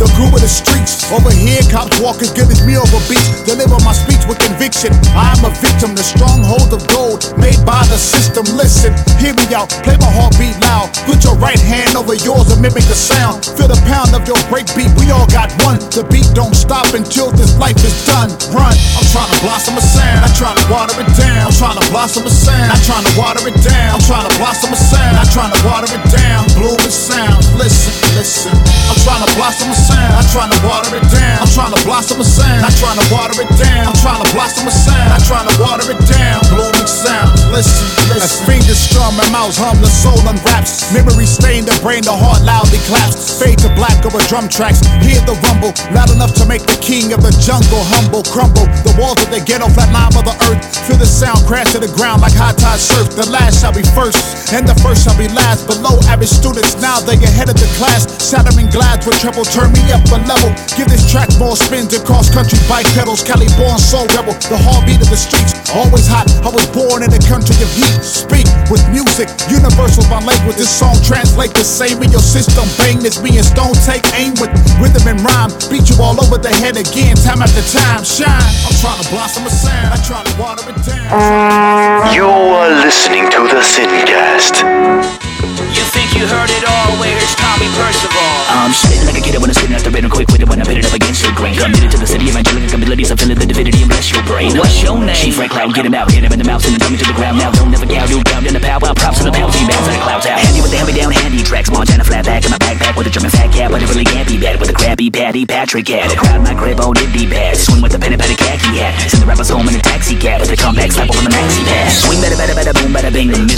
The 0.00 0.08
groove 0.16 0.32
of 0.32 0.40
the 0.40 0.48
streets. 0.48 1.04
Over 1.12 1.30
here, 1.30 1.60
cops 1.68 2.00
walk 2.00 2.22
as 2.46 2.62
me 2.62 2.78
over 2.78 3.02
beats. 3.10 3.42
Deliver 3.42 3.74
my 3.82 3.90
speech 3.90 4.22
with 4.30 4.38
conviction. 4.38 4.94
I 5.18 5.34
am 5.34 5.42
a 5.42 5.52
victim, 5.58 5.98
the 5.98 6.06
stronghold 6.06 6.70
of 6.70 6.86
gold 6.94 7.26
made 7.34 7.58
by 7.66 7.82
the 7.90 7.98
system. 7.98 8.46
Listen, 8.54 8.94
hear 9.18 9.34
me 9.34 9.50
out, 9.50 9.68
play 9.82 9.98
my 9.98 10.08
heartbeat 10.08 10.54
loud. 10.62 10.94
Put 11.02 11.26
your 11.26 11.34
right 11.42 11.58
hand 11.58 11.98
over 11.98 12.14
yours 12.14 12.48
and 12.54 12.62
mimic 12.62 12.86
the 12.88 12.94
sound. 12.96 13.42
Feel 13.58 13.68
the 13.68 13.80
pound 13.90 14.14
of 14.14 14.22
your 14.24 14.38
breakbeat. 14.46 14.94
We 14.94 15.10
all 15.10 15.26
got 15.28 15.50
one. 15.66 15.82
The 15.90 16.06
beat 16.06 16.30
don't 16.38 16.54
stop 16.54 16.94
until 16.94 17.34
this 17.34 17.58
life 17.58 17.82
is 17.82 17.96
done. 18.06 18.30
Run. 18.54 18.74
I'm 18.94 19.06
trying 19.10 19.30
to 19.34 19.38
blossom 19.42 19.74
a 19.74 19.82
sound. 19.82 20.22
I'm 20.22 20.34
trying 20.38 20.56
to 20.56 20.66
water 20.70 20.96
it 20.96 21.10
down. 21.18 21.50
I'm 21.50 21.56
trying 21.58 21.78
to 21.78 21.84
blossom 21.90 22.22
a 22.22 22.32
sound. 22.32 22.70
I'm 22.70 22.82
trying 22.86 23.02
to 23.02 23.14
water 23.18 23.42
it 23.50 23.58
down. 23.66 23.98
I'm 23.98 24.04
trying 24.06 24.26
to 24.30 24.34
blossom 24.38 24.70
a 24.70 24.78
sound. 24.78 25.14
I'm 25.18 25.30
trying 25.34 25.52
to 25.52 25.60
water 25.66 25.90
it 25.90 26.04
down. 26.14 26.46
Bloom 26.54 26.78
Blooming 26.78 26.92
sounds. 26.92 27.48
Listen, 27.56 27.96
listen. 28.14 28.52
I'm 28.52 28.98
trying 29.00 29.24
to 29.24 29.30
blossom 29.40 29.72
a 29.72 29.74
sound. 29.74 30.12
I'm 30.14 30.28
trying 30.28 30.52
to 30.52 30.60
water 30.68 30.92
it 31.00 31.06
down. 31.08 31.40
I'm 31.40 31.48
trying 31.48 31.72
to 31.72 31.80
blossom 31.82 32.20
a 32.20 32.24
sound. 32.28 32.60
I'm 32.60 32.76
trying 32.76 33.00
to 33.00 33.06
water 33.08 33.40
it 33.40 33.50
down. 33.56 33.88
I'm 33.88 33.98
trying 34.04 34.20
to 34.20 34.28
blossom 34.36 34.68
a 34.68 34.74
sound. 34.74 35.08
I'm 35.08 35.24
trying 35.24 35.48
to 35.48 35.56
water 35.56 35.88
it 35.88 36.00
down. 36.04 36.44
Blooming 36.52 36.86
sounds. 36.86 37.40
Listen, 37.48 37.88
listen. 38.12 38.28
As 38.28 38.36
fingers 38.44 38.76
strum 38.76 39.16
and 39.16 39.30
mouths 39.32 39.56
hum, 39.56 39.80
the 39.80 39.88
soul 39.88 40.20
unwraps. 40.28 40.92
Memory 40.92 41.24
stain 41.24 41.64
the 41.64 41.74
brain, 41.80 42.04
the 42.04 42.12
heart 42.12 42.44
loudly 42.44 42.78
claps. 42.84 43.40
Fade 43.40 43.58
to 43.64 43.72
black 43.72 44.04
over 44.04 44.20
drum 44.28 44.48
tracks. 44.52 44.84
Hear 45.00 45.24
the 45.24 45.34
rumble, 45.48 45.72
loud 45.96 46.12
make 46.58 46.66
the 46.66 46.80
king 46.82 47.12
of 47.14 47.22
the 47.22 47.30
jungle 47.38 47.82
humble, 47.94 48.22
crumble. 48.26 48.66
The 48.82 48.90
walls 48.98 49.22
of 49.22 49.30
the 49.30 49.38
ghetto, 49.38 49.70
flat 49.70 49.94
line 49.94 50.10
of 50.18 50.26
the 50.26 50.34
earth. 50.50 50.58
Feel 50.86 50.98
the 50.98 51.06
sound 51.06 51.46
crash 51.46 51.70
to 51.72 51.78
the 51.78 51.90
ground 51.94 52.22
like 52.22 52.34
high 52.34 52.54
tide 52.58 52.82
surf. 52.82 53.14
The 53.14 53.30
last 53.30 53.62
shall 53.62 53.74
be 53.74 53.86
first, 53.94 54.18
and 54.50 54.66
the 54.66 54.74
first 54.82 55.06
shall 55.06 55.14
be 55.14 55.30
last. 55.30 55.70
Below 55.70 56.02
average 56.10 56.32
students, 56.32 56.74
now 56.82 56.98
they 56.98 57.14
get 57.14 57.30
ahead 57.30 57.48
of 57.48 57.58
the 57.58 57.70
class. 57.78 58.10
Shattering 58.18 58.70
glass 58.74 59.06
with 59.06 59.20
treble, 59.22 59.46
turn 59.46 59.70
me 59.70 59.84
up 59.94 60.02
a 60.10 60.18
level. 60.26 60.50
Give 60.74 60.88
this 60.90 61.06
track 61.06 61.30
more 61.38 61.54
spins 61.54 61.94
across 61.94 62.32
country 62.32 62.58
bike 62.66 62.88
pedals. 62.98 63.22
Cali 63.22 63.46
born 63.54 63.78
soul 63.78 64.08
rebel, 64.18 64.34
the 64.50 64.58
heartbeat 64.58 64.98
of 64.98 65.10
the 65.12 65.20
streets. 65.20 65.54
Always 65.70 66.08
hot, 66.10 66.26
I 66.42 66.50
was 66.50 66.66
born 66.74 67.06
in 67.06 67.10
the 67.12 67.22
country 67.28 67.54
of 67.62 67.70
heat. 67.76 68.02
Speak 68.02 68.48
with 68.72 68.82
music, 68.90 69.30
universal 69.46 70.02
my 70.10 70.18
language. 70.24 70.56
This 70.56 70.72
song 70.72 70.96
translate 71.04 71.52
the 71.54 71.64
same 71.64 72.02
in 72.02 72.10
your 72.10 72.24
system. 72.24 72.66
Bang 72.80 72.98
this 72.98 73.20
being 73.20 73.44
stone, 73.44 73.76
take 73.84 74.02
aim 74.16 74.34
with 74.40 74.50
rhythm 74.80 75.04
and 75.06 75.20
rhyme. 75.20 75.52
Beat 75.68 75.92
you 75.92 76.00
all 76.00 76.16
over 76.18 76.40
the 76.40 76.47
head 76.56 76.76
again, 76.76 77.16
time 77.16 77.42
after 77.42 77.62
time. 77.70 78.04
Shine. 78.04 78.28
I'm 78.66 78.76
trying 78.80 79.02
to 79.02 79.08
blossom 79.10 79.46
a 79.46 79.50
sound, 79.50 79.94
I'm 79.94 80.02
trying 80.02 80.26
to 80.26 80.34
water 80.40 80.64
it 80.68 80.76
down. 80.86 82.14
You 82.14 82.24
are 82.24 82.70
listening 82.84 83.30
to 83.30 83.42
the 83.48 83.62
Sincast. 83.62 85.27
You 85.38 85.84
think 85.94 86.18
you 86.18 86.26
heard 86.26 86.50
it 86.50 86.66
all? 86.66 86.98
Where's 86.98 87.30
Tommy 87.38 87.70
Percival? 87.78 88.26
I'm 88.50 88.74
spitting 88.74 89.06
like 89.06 89.14
a 89.14 89.22
kid 89.22 89.38
when 89.38 89.46
I'm 89.46 89.54
spitting 89.54 89.78
after 89.78 89.90
rhythm, 89.94 90.10
quick 90.10 90.26
with 90.34 90.42
it 90.42 90.48
when 90.50 90.58
I 90.58 90.66
put 90.66 90.74
it 90.74 90.82
up 90.82 90.90
against 90.90 91.22
your 91.22 91.30
grain. 91.38 91.54
Committed 91.54 91.94
to 91.94 91.98
the 91.98 92.10
city, 92.10 92.26
evangelical 92.26 92.74
abilities, 92.74 93.14
I'm 93.14 93.18
feeling 93.22 93.38
the 93.38 93.46
divinity 93.46 93.86
and 93.86 93.90
bless 93.90 94.10
your 94.10 94.26
brain. 94.26 94.50
What's 94.58 94.82
your 94.82 94.98
name? 94.98 95.14
Chief 95.14 95.38
Red 95.38 95.54
Cloud, 95.54 95.70
get 95.78 95.86
him 95.86 95.94
out, 95.94 96.10
hit 96.10 96.26
him 96.26 96.34
in 96.34 96.42
the 96.42 96.48
mouth, 96.48 96.66
send 96.66 96.74
him 96.74 96.82
dummy 96.82 96.98
to 96.98 97.06
the 97.06 97.14
ground. 97.14 97.38
Now 97.38 97.54
don't 97.54 97.70
never 97.70 97.86
cow, 97.86 98.02
you 98.10 98.18
down 98.26 98.42
in 98.50 98.54
the 98.54 98.58
power, 98.58 98.90
props 98.98 99.22
to 99.22 99.30
the 99.30 99.34
penalty, 99.34 99.62
bounce 99.62 99.86
in 99.86 99.94
the 99.94 100.02
clouds 100.02 100.26
out. 100.26 100.42
Handy 100.42 100.58
with 100.58 100.74
the 100.74 100.78
hand 100.82 100.90
me 100.90 100.94
down, 100.98 101.12
handy 101.14 101.42
tracks, 101.46 101.70
Montana 101.70 102.02
flat 102.02 102.26
back 102.26 102.42
in 102.42 102.50
my 102.50 102.58
backpack 102.58 102.98
with 102.98 103.06
a 103.06 103.12
German 103.14 103.30
fat 103.30 103.54
cat, 103.54 103.70
but 103.70 103.78
it 103.78 103.86
really 103.94 104.10
can't 104.10 104.26
be 104.26 104.42
bad 104.42 104.58
with 104.58 104.74
a 104.74 104.74
crabby 104.74 105.06
patty 105.06 105.46
Patrick 105.46 105.86
hat. 105.86 106.10
Crowd 106.18 106.42
my 106.42 106.58
crib, 106.58 106.82
oh, 106.82 106.90
did 106.90 107.14
be 107.14 107.30
bad. 107.30 107.54
Swing 107.54 107.78
with 107.78 107.94
the 107.94 108.00
pen 108.02 108.10
and 108.10 108.18
petty 108.18 108.34
khaki 108.34 108.74
hat. 108.74 108.98
Send 109.06 109.22
the 109.22 109.26
rappers 109.30 109.54
home 109.54 109.70
in 109.70 109.78
a 109.78 109.82
taxi 109.86 110.18
cab 110.18 110.42
with 110.42 110.50
the 110.50 110.58
comeback 110.58 110.90
slap 110.90 111.14
on 111.14 111.22
the 111.22 111.30
maxi 111.30 111.62
pad. 111.62 111.94
Swing 111.94 112.18
better, 112.18 112.34
better, 112.34 112.58
better, 112.58 112.74
boom, 112.74 112.90
better 112.90 113.14
bing. 113.14 113.30
Miss 113.30 113.38
when 113.38 113.46
I 113.46 113.46
rock 113.46 113.46
up 113.46 113.46
in 113.46 113.54
the 113.54 113.57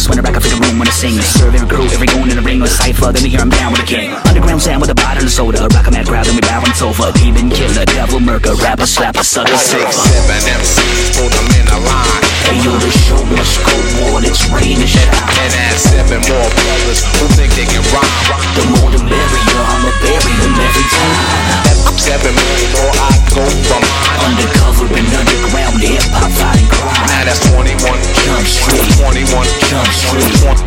I. 1.01 1.09
Serve 1.41 1.55
every 1.55 1.65
crew, 1.65 1.89
every 1.97 2.07
goon 2.13 2.29
in 2.29 2.37
the 2.37 2.45
ring 2.45 2.61
or 2.61 2.69
cipher. 2.69 3.09
Then 3.09 3.25
we 3.25 3.31
hear 3.33 3.41
I'm 3.41 3.49
down 3.49 3.73
with 3.73 3.81
the 3.81 3.89
king. 3.89 4.13
Underground 4.29 4.61
sound 4.61 4.85
with 4.85 4.91
a 4.93 4.95
bottle 4.95 5.25
of 5.25 5.33
soda. 5.33 5.65
Rock 5.73 5.89
a 5.89 5.91
mad 5.91 6.05
crowd, 6.05 6.27
then 6.29 6.37
we 6.37 6.45
bow 6.45 6.61
on 6.61 6.75
sofa. 6.77 7.09
Demon 7.17 7.49
killer, 7.49 7.89
devil 7.89 8.21
murker, 8.21 8.53
rapper, 8.61 8.85
slapper, 8.85 9.25
sucker, 9.25 9.57
surfer. 9.57 9.89
Seven 9.89 10.61
MCs, 10.61 11.17
put 11.17 11.33
them 11.33 11.49
in 11.57 11.67
a 11.73 11.79
line. 11.89 12.25
Hey 12.45 12.61
yo, 12.61 12.77
the 12.77 12.93
show 13.01 13.17
must 13.33 13.57
go 13.65 14.13
on, 14.13 14.29
it's 14.29 14.45
raining 14.53 14.85
shit. 14.85 15.09
And 15.09 15.53
add 15.57 15.81
seven 15.81 16.21
more 16.29 16.51
brothers 16.53 17.01
who 17.17 17.25
think 17.33 17.57
they 17.57 17.65
can 17.65 17.81
rhyme. 17.97 18.45
The 18.61 18.65
more 18.77 18.93
the 18.93 19.01
merrier, 19.01 19.57
I'ma 19.57 19.91
bury 20.05 20.35
them 20.37 20.53
every 20.53 20.85
time 20.85 21.80
seven 22.01 22.33
million 22.33 22.71
more 22.81 22.97
I 22.97 23.13
go 23.29 23.45
from 23.69 23.85
Undercover 24.25 24.89
and 24.97 25.09
underground, 25.13 25.81
hip 25.85 26.05
hop 26.17 26.33
fighting 26.33 26.69
crime. 26.73 27.09
Now 27.09 27.25
that's 27.29 27.41
21 27.53 27.77
Jump 28.25 28.47
Street. 28.49 28.89
21 29.01 29.49
Jump 29.69 29.89
Street. 29.93 30.33
21 30.41 30.61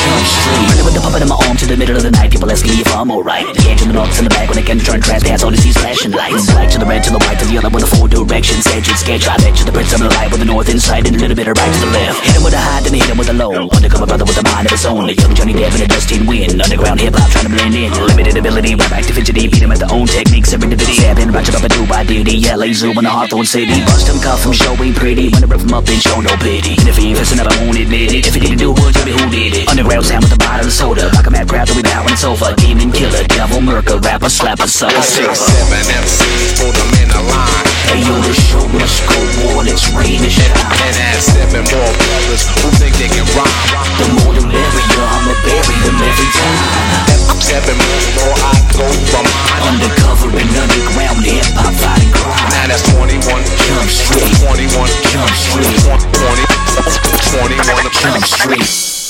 Jump 0.00 0.24
Street. 0.24 0.84
With 0.84 0.96
the 0.96 1.00
puppet 1.00 1.22
in 1.24 1.28
my 1.28 1.36
arm 1.44 1.56
to 1.60 1.66
the 1.68 1.76
middle 1.76 1.96
of 1.96 2.04
the 2.04 2.12
night 2.12 2.32
People 2.32 2.50
ask 2.52 2.64
me 2.64 2.80
if 2.80 2.88
I'm 2.92 3.10
alright. 3.10 3.48
The 3.56 3.64
Yeah, 3.64 3.80
in 3.80 3.88
the 3.88 3.96
knocks 3.96 4.18
in 4.20 4.24
the 4.24 4.32
back 4.32 4.48
when 4.48 4.58
I 4.58 4.64
can 4.64 4.78
turn 4.80 5.00
trash 5.00 5.24
pants 5.24 5.44
All 5.44 5.52
these 5.52 5.64
these 5.64 5.76
flashing 5.76 6.12
lights 6.12 6.52
Black 6.52 6.68
to 6.72 6.78
the 6.78 6.88
red 6.88 7.04
to 7.04 7.10
the 7.12 7.20
white 7.24 7.38
to 7.40 7.46
the 7.48 7.56
other 7.60 7.72
with 7.72 7.84
the 7.84 7.90
four 7.96 8.08
directions 8.08 8.64
Edge 8.72 8.88
and 8.88 8.98
sketch, 8.98 9.24
I 9.28 9.36
bet 9.40 9.56
you 9.56 9.64
the 9.64 9.72
prints 9.72 9.92
of 9.92 10.00
the 10.00 10.08
light 10.12 10.28
With 10.32 10.40
the 10.40 10.48
north 10.48 10.68
inside 10.68 11.06
and 11.08 11.16
a 11.16 11.20
little 11.20 11.36
bit 11.36 11.48
of 11.48 11.56
right 11.56 11.72
to 11.72 11.80
the 11.80 11.92
left. 11.92 12.20
Hit 12.24 12.36
him 12.36 12.44
with 12.44 12.54
a 12.54 12.60
high, 12.60 12.80
then 12.84 12.94
hit 12.94 13.08
him 13.08 13.16
with 13.16 13.28
a 13.28 13.36
low. 13.36 13.68
Undercover 13.72 14.06
brother 14.06 14.24
with 14.24 14.36
a 14.36 14.44
mind 14.52 14.66
of 14.68 14.72
his 14.72 14.84
own. 14.84 15.08
A 15.08 15.12
young 15.12 15.34
Johnny 15.34 15.52
Depp 15.52 15.72
and 15.76 15.84
a 15.84 15.88
Justin 15.88 16.26
Win. 16.28 16.60
Underground 16.60 17.00
hip-hop 17.00 17.28
trying 17.32 17.48
to 17.48 17.52
blend 17.52 17.74
in. 17.74 17.90
Limited 17.92 18.36
ability, 18.36 18.74
rap 18.76 18.92
active 18.92 19.16
fidgety. 19.34 19.50
Beat 19.50 19.62
him 19.62 19.72
at 19.72 19.78
the 19.78 19.90
own 19.90 20.06
techniques. 20.06 20.52
Every 20.52 20.70
divinity. 20.70 20.94
Stabbing, 20.94 21.30
ratchet 21.32 21.54
up 21.54 21.62
and 21.62 21.72
do 21.74 21.86
by 21.86 22.04
duty. 22.04 22.38
Yeah, 22.38 22.56
lazy 22.56 22.88
when 22.88 23.04
the 23.04 23.10
Hawthorne 23.10 23.44
City. 23.44 23.74
Bust 23.84 24.08
him, 24.08 24.20
cuff 24.22 24.46
him, 24.46 24.52
show 24.52 24.74
ain't 24.78 24.96
pretty. 24.96 25.30
When 25.30 25.42
I 25.42 25.46
rip 25.46 25.60
him 25.60 25.74
up 25.74 25.86
and 25.88 26.00
show 26.00 26.20
no 26.20 26.34
pity. 26.38 26.78
And 26.78 26.88
if 26.88 26.96
he 26.96 27.10
ain't 27.10 27.18
fessing 27.18 27.40
up, 27.42 27.50
I 27.50 27.56
won't 27.64 27.78
admit 27.78 28.14
it. 28.14 28.26
If 28.26 28.34
he 28.34 28.40
didn't 28.40 28.58
do 28.58 28.72
it, 28.72 28.92
tell 28.94 29.04
me 29.04 29.12
who 29.12 29.26
did 29.30 29.54
it. 29.58 29.68
Underground 29.68 30.06
sound 30.06 30.22
with 30.24 30.32
the 30.32 30.40
bottle 30.40 30.66
of 30.66 30.72
soda. 30.72 31.10
Like 31.14 31.26
a 31.26 31.30
mad 31.30 31.48
crowd 31.48 31.70
we 31.74 31.82
bow 31.82 32.06
and 32.06 32.18
sofa. 32.18 32.54
Demon 32.56 32.92
killer, 32.92 33.24
devil, 33.28 33.60
murker, 33.60 33.98
rapper, 33.98 34.30
slapper, 34.30 34.68
sucker, 34.70 35.02
Six, 35.02 35.38
seven 35.38 35.82
MCs, 35.82 36.60
put 36.60 36.72
them 36.74 36.90
in 37.02 37.10
a 37.10 37.22
line. 37.26 37.66
Hey 37.90 38.00
yo, 38.00 38.14
the 38.24 38.34
show 38.48 38.64
must 38.72 39.02
go 39.06 39.18
on, 39.58 39.68
it's 39.68 39.86
rain 39.92 40.22
and 40.22 40.32
shine. 40.32 40.50
And 40.50 40.96
add 40.96 41.20
seven 41.20 41.62
more 41.68 41.92
brothers 41.94 42.44
who 42.62 42.68
think 42.80 42.94
they 42.96 43.10
can 43.10 43.26
rhyme. 43.36 43.52
The 44.00 44.06
more 44.18 44.32
the 44.34 44.44
merrier, 44.46 45.04
I'ma 45.04 45.34
bury 45.44 45.76
them 45.84 45.98
every 46.00 46.30
time. 46.32 47.24
I'm 47.30 47.40
Seven 47.44 47.76
more, 47.76 48.02
more 48.18 48.36
I 48.40 48.63
for 49.10 49.22
mine. 49.22 49.62
Undercover 49.64 50.28
and 50.36 50.50
underground 50.56 51.24
hip 51.24 51.46
hop 51.56 51.74
fighting 51.78 52.12
crime. 52.12 52.50
Now 52.52 52.68
that's 52.68 52.84
21 52.92 53.22
Jump 53.64 53.88
Street. 53.88 54.32
21 54.42 54.88
Jump 55.08 55.30
Street. 55.32 55.80
20, 55.84 57.56
21 57.56 57.90
Jump 57.92 58.24
Street. 58.24 59.03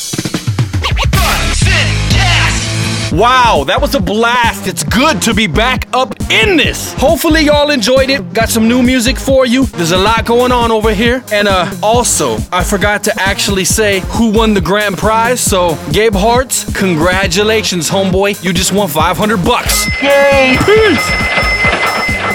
Wow, 3.14 3.62
that 3.68 3.80
was 3.80 3.94
a 3.94 4.00
blast. 4.00 4.66
It's 4.66 4.82
good 4.82 5.22
to 5.22 5.34
be 5.34 5.46
back 5.46 5.86
up 5.92 6.20
in 6.32 6.56
this. 6.56 6.92
Hopefully 6.94 7.42
y'all 7.42 7.70
enjoyed 7.70 8.10
it. 8.10 8.32
Got 8.32 8.48
some 8.48 8.66
new 8.66 8.82
music 8.82 9.18
for 9.18 9.46
you. 9.46 9.66
There's 9.66 9.92
a 9.92 9.96
lot 9.96 10.26
going 10.26 10.50
on 10.50 10.72
over 10.72 10.92
here. 10.92 11.22
And 11.30 11.46
uh 11.46 11.72
also, 11.80 12.38
I 12.50 12.64
forgot 12.64 13.04
to 13.04 13.12
actually 13.16 13.66
say 13.66 14.00
who 14.00 14.32
won 14.32 14.52
the 14.52 14.60
grand 14.60 14.98
prize. 14.98 15.40
So, 15.40 15.78
Gabe 15.92 16.14
Hartz, 16.16 16.64
congratulations, 16.76 17.88
homeboy. 17.88 18.42
You 18.42 18.52
just 18.52 18.72
won 18.72 18.88
500 18.88 19.44
bucks. 19.44 19.86
Yay! 20.02 20.56
Peace. 20.64 21.53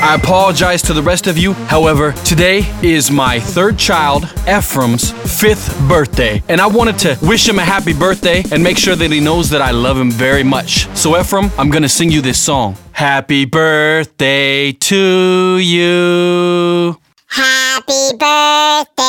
I 0.01 0.15
apologize 0.15 0.81
to 0.83 0.93
the 0.93 1.03
rest 1.03 1.27
of 1.27 1.37
you. 1.37 1.53
However, 1.53 2.13
today 2.23 2.63
is 2.81 3.11
my 3.11 3.39
third 3.39 3.77
child, 3.77 4.23
Ephraim's 4.47 5.11
fifth 5.11 5.77
birthday. 5.89 6.41
And 6.47 6.61
I 6.61 6.67
wanted 6.67 6.97
to 6.99 7.17
wish 7.21 7.47
him 7.47 7.59
a 7.59 7.65
happy 7.65 7.93
birthday 7.93 8.43
and 8.51 8.63
make 8.63 8.77
sure 8.77 8.95
that 8.95 9.11
he 9.11 9.19
knows 9.19 9.49
that 9.49 9.61
I 9.61 9.71
love 9.71 9.97
him 9.97 10.09
very 10.09 10.43
much. 10.43 10.87
So, 10.95 11.19
Ephraim, 11.19 11.51
I'm 11.57 11.69
gonna 11.69 11.89
sing 11.89 12.11
you 12.11 12.21
this 12.21 12.39
song. 12.39 12.77
Happy 12.91 13.45
birthday 13.45 14.71
to 14.71 15.57
you. 15.57 16.97
Happy 17.27 18.17
birthday 18.17 19.08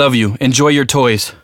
love 0.00 0.14
you. 0.14 0.34
Enjoy 0.40 0.68
your 0.68 0.86
toys. 0.86 1.34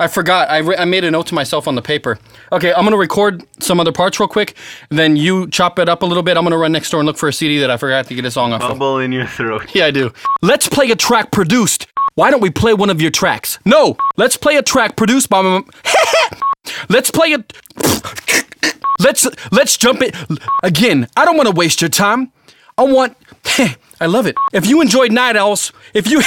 I 0.00 0.08
forgot. 0.08 0.48
I, 0.50 0.58
re- 0.58 0.76
I 0.76 0.84
made 0.86 1.04
a 1.04 1.10
note 1.10 1.26
to 1.28 1.34
myself 1.34 1.68
on 1.68 1.74
the 1.74 1.82
paper. 1.82 2.18
Okay, 2.50 2.72
I'm 2.72 2.84
gonna 2.84 2.96
record 2.96 3.44
some 3.62 3.78
other 3.78 3.92
parts 3.92 4.18
real 4.18 4.28
quick. 4.28 4.56
Then 4.88 5.14
you 5.16 5.46
chop 5.50 5.78
it 5.78 5.88
up 5.88 6.02
a 6.02 6.06
little 6.06 6.22
bit. 6.22 6.36
I'm 6.36 6.42
gonna 6.44 6.58
run 6.58 6.72
next 6.72 6.90
door 6.90 7.00
and 7.00 7.06
look 7.06 7.18
for 7.18 7.28
a 7.28 7.32
CD 7.32 7.58
that 7.60 7.70
I 7.70 7.76
forgot 7.76 8.06
to 8.06 8.14
get 8.14 8.24
a 8.24 8.30
song 8.30 8.52
off 8.52 8.62
of. 8.62 9.02
In 9.02 9.12
your 9.12 9.26
throat. 9.26 9.74
Yeah, 9.74 9.86
I 9.86 9.90
do. 9.90 10.12
Let's 10.42 10.68
play 10.68 10.90
a 10.90 10.96
track 10.96 11.30
produced. 11.30 11.86
Why 12.14 12.30
don't 12.30 12.40
we 12.40 12.50
play 12.50 12.74
one 12.74 12.90
of 12.90 13.00
your 13.00 13.10
tracks? 13.10 13.58
No, 13.64 13.96
let's 14.16 14.36
play 14.36 14.56
a 14.56 14.62
track 14.62 14.96
produced 14.96 15.28
by. 15.30 15.42
my- 15.42 15.62
let's 16.88 17.10
play 17.10 17.34
a. 17.34 17.44
Let's 18.98 19.26
let's 19.50 19.78
jump 19.78 20.02
it 20.02 20.14
again. 20.62 21.08
I 21.16 21.24
don't 21.24 21.38
want 21.38 21.48
to 21.48 21.54
waste 21.54 21.80
your 21.80 21.88
time. 21.88 22.32
I 22.76 22.82
want. 22.82 23.16
I 24.00 24.06
love 24.06 24.26
it. 24.26 24.34
If 24.52 24.66
you 24.66 24.82
enjoyed 24.82 25.10
Night 25.10 25.36
Owls, 25.36 25.72
if 25.94 26.06
you 26.10 26.20